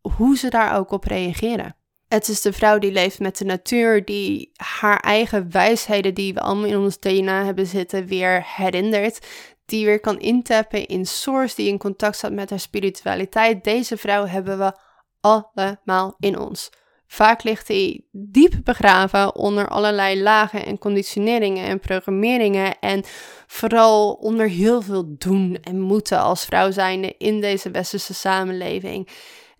[0.01, 1.75] hoe ze daar ook op reageren.
[2.11, 6.39] Het is de vrouw die leeft met de natuur, die haar eigen wijsheden die we
[6.39, 9.27] allemaal in ons DNA hebben zitten, weer herinnert.
[9.65, 13.63] Die weer kan intappen in source, die in contact staat met haar spiritualiteit.
[13.63, 14.73] Deze vrouw hebben we
[15.21, 16.69] allemaal in ons.
[17.07, 22.79] Vaak ligt die diep begraven onder allerlei lagen en conditioneringen en programmeringen.
[22.79, 23.03] En
[23.47, 29.09] vooral onder heel veel doen en moeten als vrouw zijnde in deze westerse samenleving.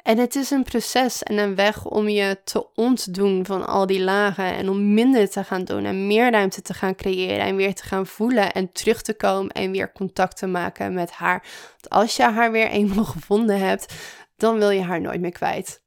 [0.03, 4.01] En het is een proces en een weg om je te ontdoen van al die
[4.01, 7.75] lagen en om minder te gaan doen en meer ruimte te gaan creëren en weer
[7.75, 11.43] te gaan voelen en terug te komen en weer contact te maken met haar.
[11.69, 13.93] Want als je haar weer eenmaal gevonden hebt,
[14.37, 15.81] dan wil je haar nooit meer kwijt.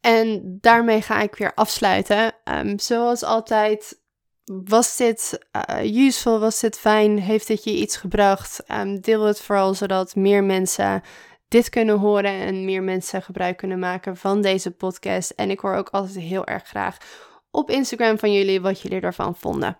[0.00, 2.32] En daarmee ga ik weer afsluiten.
[2.44, 4.00] Um, zoals altijd,
[4.44, 5.38] was dit
[5.70, 6.38] uh, useful?
[6.38, 7.18] Was dit fijn?
[7.18, 8.62] Heeft het je iets gebracht?
[8.70, 11.02] Um, deel het vooral zodat meer mensen
[11.50, 15.30] dit kunnen horen en meer mensen gebruik kunnen maken van deze podcast.
[15.30, 16.96] En ik hoor ook altijd heel erg graag
[17.50, 19.76] op Instagram van jullie wat jullie ervan vonden.